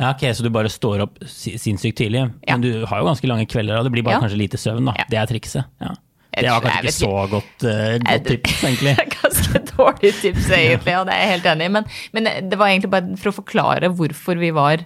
Ja, 0.00 0.10
ok, 0.14 0.22
Så 0.36 0.44
du 0.44 0.50
bare 0.52 0.70
står 0.72 1.02
opp 1.04 1.18
sinnssykt 1.28 1.98
tidlig. 2.00 2.22
Mm. 2.28 2.36
Ja. 2.46 2.56
Men 2.56 2.62
du 2.64 2.86
har 2.86 3.00
jo 3.02 3.08
ganske 3.08 3.28
lange 3.28 3.46
kvelder, 3.50 3.78
og 3.80 3.84
det 3.88 3.92
blir 3.92 4.04
bare 4.06 4.18
Ja. 4.18 4.22
kanskje 4.26 4.38
lite 4.40 4.60
søvn. 4.60 4.86
da. 4.88 4.94
Det 5.10 5.18
er 5.18 5.26
trikset. 5.28 5.64
Ja. 5.80 5.94
Det 6.30 6.46
var 6.46 6.60
kanskje 6.62 6.84
ikke 6.86 6.94
så 6.94 7.30
godt, 7.30 7.64
uh, 7.66 7.98
godt 8.06 8.26
tips, 8.30 8.62
egentlig. 8.68 8.94
Ganske 9.16 9.60
dårlig 9.76 10.12
tips, 10.20 10.46
egentlig, 10.60 10.94
og 11.00 11.06
det 11.08 11.14
er 11.16 11.24
jeg 11.26 11.32
helt 11.34 11.48
enig 11.52 11.66
i. 11.66 11.72
Men, 11.74 11.84
men 12.14 12.28
det 12.48 12.58
var 12.60 12.70
egentlig 12.70 12.90
bare 12.94 13.16
for 13.18 13.32
å 13.32 13.38
forklare 13.42 13.90
hvorfor 13.98 14.38
vi 14.38 14.52
var 14.54 14.84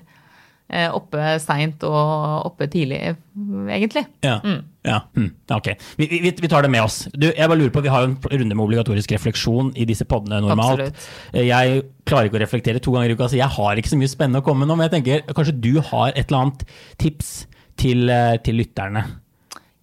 oppe 0.96 1.35
seint 1.44 1.85
og 1.87 2.46
oppe 2.48 2.66
tidlig, 2.72 2.98
egentlig. 3.70 4.05
Ja. 4.24 4.38
ja. 4.87 4.96
Mm. 5.14 5.29
Ok. 5.55 5.68
Vi, 6.00 6.09
vi, 6.09 6.33
vi 6.40 6.50
tar 6.50 6.64
det 6.64 6.70
med 6.72 6.83
oss. 6.83 7.03
Du, 7.12 7.29
jeg 7.29 7.50
bare 7.50 7.59
lurer 7.61 7.74
på, 7.74 7.83
Vi 7.85 7.92
har 7.92 8.07
jo 8.07 8.14
en 8.14 8.16
runde 8.33 8.57
med 8.57 8.64
obligatorisk 8.64 9.12
refleksjon 9.14 9.74
i 9.77 9.87
disse 9.87 10.07
podene 10.09 10.40
normalt. 10.42 10.87
Absolutt. 10.88 11.42
Jeg 11.44 11.83
klarer 12.09 12.31
ikke 12.31 12.40
å 12.40 12.44
reflektere 12.44 12.83
to 12.83 12.94
ganger 12.96 13.12
i 13.12 13.18
uka, 13.18 13.29
så 13.31 13.38
jeg 13.38 13.50
har 13.59 13.81
ikke 13.81 13.92
så 13.92 14.00
mye 14.00 14.12
spennende 14.12 14.40
å 14.42 14.46
komme 14.46 14.64
med 14.64 14.72
nå. 14.72 14.79
Men 14.81 14.88
jeg 14.88 14.96
tenker 14.96 15.37
kanskje 15.37 15.59
du 15.68 15.74
har 15.92 16.14
et 16.14 16.24
eller 16.24 16.46
annet 16.46 16.64
tips 17.03 17.35
til, 17.81 18.09
eh, 18.11 18.38
til 18.44 18.59
lytterne. 18.62 19.05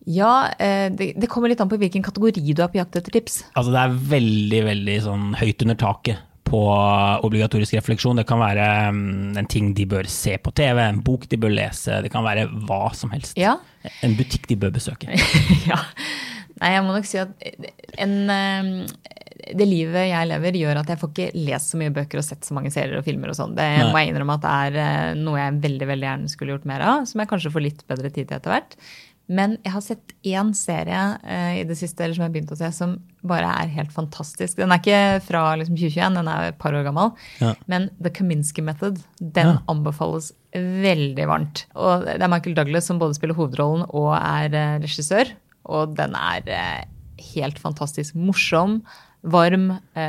Ja, 0.09 0.49
eh, 0.57 0.89
det, 0.89 1.13
det 1.21 1.29
kommer 1.29 1.51
litt 1.51 1.61
an 1.61 1.69
på 1.69 1.77
hvilken 1.77 2.03
kategori 2.03 2.41
du 2.41 2.63
er 2.63 2.73
på 2.73 2.81
jakt 2.81 2.97
etter 2.97 3.13
tips. 3.13 3.43
Altså 3.53 3.73
Det 3.73 3.81
er 3.85 3.97
veldig 4.15 4.61
veldig 4.71 4.99
sånn 5.05 5.31
høyt 5.37 5.65
under 5.67 5.77
taket 5.77 6.27
på 6.51 6.61
obligatorisk 7.25 7.77
refleksjon. 7.79 8.19
Det 8.19 8.27
kan 8.29 8.41
være 8.41 8.65
mm, 8.95 9.37
en 9.39 9.49
ting 9.51 9.71
de 9.77 9.87
bør 9.89 10.09
se 10.11 10.35
på 10.41 10.53
TV, 10.57 10.81
en 10.83 11.01
bok 11.05 11.27
de 11.31 11.39
bør 11.39 11.53
lese, 11.55 12.01
det 12.03 12.11
kan 12.13 12.25
være 12.27 12.47
hva 12.67 12.83
som 12.97 13.13
helst. 13.15 13.39
Ja. 13.39 13.57
En 14.05 14.17
butikk 14.19 14.49
de 14.51 14.59
bør 14.59 14.75
besøke. 14.75 15.09
ja. 15.71 15.79
Nei, 16.61 16.75
jeg 16.75 16.85
må 16.85 16.93
nok 16.93 17.07
si 17.09 17.17
at 17.17 17.31
en, 18.03 18.15
eh, 18.29 18.71
det 19.57 19.65
livet 19.65 20.09
jeg 20.11 20.29
lever, 20.29 20.57
gjør 20.59 20.81
at 20.83 20.91
jeg 20.91 21.01
får 21.01 21.11
ikke 21.13 21.45
lest 21.47 21.73
så 21.73 21.79
mye 21.81 21.93
bøker 21.95 22.21
og 22.21 22.25
sett 22.27 22.45
så 22.45 22.57
mange 22.57 22.71
serier 22.73 22.99
og 22.99 23.07
filmer 23.07 23.31
og 23.31 23.37
sånn. 23.39 23.55
Det 23.57 23.65
Nei. 23.65 23.87
må 23.89 24.01
jeg 24.01 24.11
innrømme 24.11 24.37
at 24.37 24.45
det 24.45 24.57
er 24.65 24.81
eh, 24.83 25.21
noe 25.21 25.39
jeg 25.39 25.61
veldig 25.63 25.87
veldig 25.93 26.09
gjerne 26.09 26.33
skulle 26.33 26.55
gjort 26.55 26.67
mer 26.69 26.85
av, 26.85 27.07
som 27.09 27.23
jeg 27.23 27.31
kanskje 27.31 27.53
får 27.55 27.65
litt 27.65 27.81
bedre 27.89 28.11
tid 28.13 28.29
til 28.29 28.37
etter 28.37 28.53
hvert. 28.53 28.77
Men 29.31 29.53
jeg 29.63 29.71
har 29.71 29.83
sett 29.85 30.11
én 30.27 30.49
serie 30.57 30.99
uh, 31.23 31.53
i 31.55 31.63
det 31.67 31.77
siste 31.79 32.03
eller 32.03 32.17
som 32.17 32.25
jeg 32.25 32.29
har 32.29 32.33
begynt 32.35 32.51
å 32.51 32.57
se, 32.59 32.67
som 32.75 32.97
bare 33.27 33.47
er 33.61 33.69
helt 33.77 33.93
fantastisk. 33.95 34.57
Den 34.59 34.73
er 34.73 34.81
ikke 34.81 35.21
fra 35.23 35.43
liksom, 35.61 35.77
2021, 35.79 36.17
den 36.19 36.29
er 36.31 36.49
et 36.49 36.57
par 36.59 36.75
år 36.75 36.83
gammel. 36.87 37.13
Ja. 37.39 37.53
Men 37.71 37.87
The 38.01 38.11
Kaminsky 38.17 38.63
Method, 38.65 38.99
den 39.21 39.53
Ja. 39.53 39.59
anbefales 39.71 40.31
veldig 40.51 41.27
varmt. 41.29 41.63
Og 41.79 42.03
det 42.09 42.17
er 42.19 42.33
Michael 42.33 42.57
Douglas 42.57 42.89
som 42.91 42.99
både 42.99 43.15
spiller 43.15 43.37
hovedrollen 43.37 43.85
og 43.87 44.11
er 44.17 44.51
uh, 44.51 44.81
regissør. 44.83 45.31
Og 45.71 45.95
den 45.95 46.17
er 46.17 46.51
uh, 46.51 46.83
helt 47.31 47.61
fantastisk 47.61 48.17
morsom, 48.17 48.81
varm, 49.21 49.67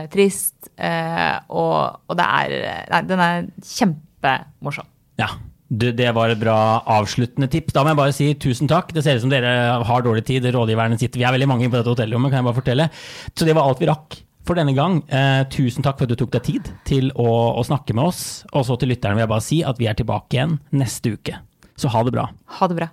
trist. 0.09 0.71
Og, 0.73 1.99
og 2.09 2.17
det 2.17 2.25
er 2.25 2.55
Nei, 2.89 3.01
den 3.05 3.21
er 3.21 3.43
kjempemorsom. 3.61 4.87
Ja, 5.21 5.27
det 5.73 6.11
var 6.13 6.29
et 6.29 6.41
bra 6.41 6.83
avsluttende 6.99 7.49
tips. 7.49 7.73
Da 7.73 7.85
må 7.85 7.93
jeg 7.93 8.01
bare 8.03 8.17
si 8.17 8.27
tusen 8.37 8.69
takk. 8.69 8.93
Det 8.93 9.05
ser 9.05 9.17
ut 9.17 9.25
som 9.25 9.33
dere 9.33 9.81
har 9.89 10.05
dårlig 10.05 10.27
tid. 10.29 10.45
Rådgiverne 10.53 10.99
sitter 11.01 11.23
Vi 11.23 11.25
er 11.25 11.33
veldig 11.33 11.49
mange 11.49 11.71
på 11.71 11.79
dette 11.79 11.89
hotellrommet, 11.95 12.31
kan 12.31 12.43
jeg 12.43 12.49
bare 12.51 12.61
fortelle. 12.61 12.89
Så 13.33 13.49
det 13.49 13.57
var 13.57 13.65
alt 13.65 13.81
vi 13.81 13.89
rakk 13.89 14.19
for 14.45 14.59
denne 14.59 14.75
gang. 14.77 15.01
Eh, 15.09 15.45
tusen 15.55 15.85
takk 15.87 15.97
for 15.97 16.05
at 16.05 16.13
du 16.13 16.19
tok 16.21 16.35
deg 16.37 16.45
tid 16.51 16.73
til 16.89 17.09
å, 17.17 17.29
å 17.57 17.65
snakke 17.65 17.97
med 17.97 18.11
oss. 18.11 18.43
Og 18.53 18.67
så 18.69 18.77
til 18.77 18.93
lytterne 18.93 19.17
vil 19.17 19.25
jeg 19.25 19.33
bare 19.33 19.49
si 19.49 19.63
at 19.65 19.81
vi 19.81 19.89
er 19.89 19.97
tilbake 19.97 20.37
igjen 20.37 20.59
neste 20.77 21.15
uke. 21.17 21.41
Så 21.81 21.89
ha 21.89 22.05
det 22.05 22.13
bra. 22.13 22.29
Ha 22.59 22.69
det 22.69 22.77
bra. 22.83 22.93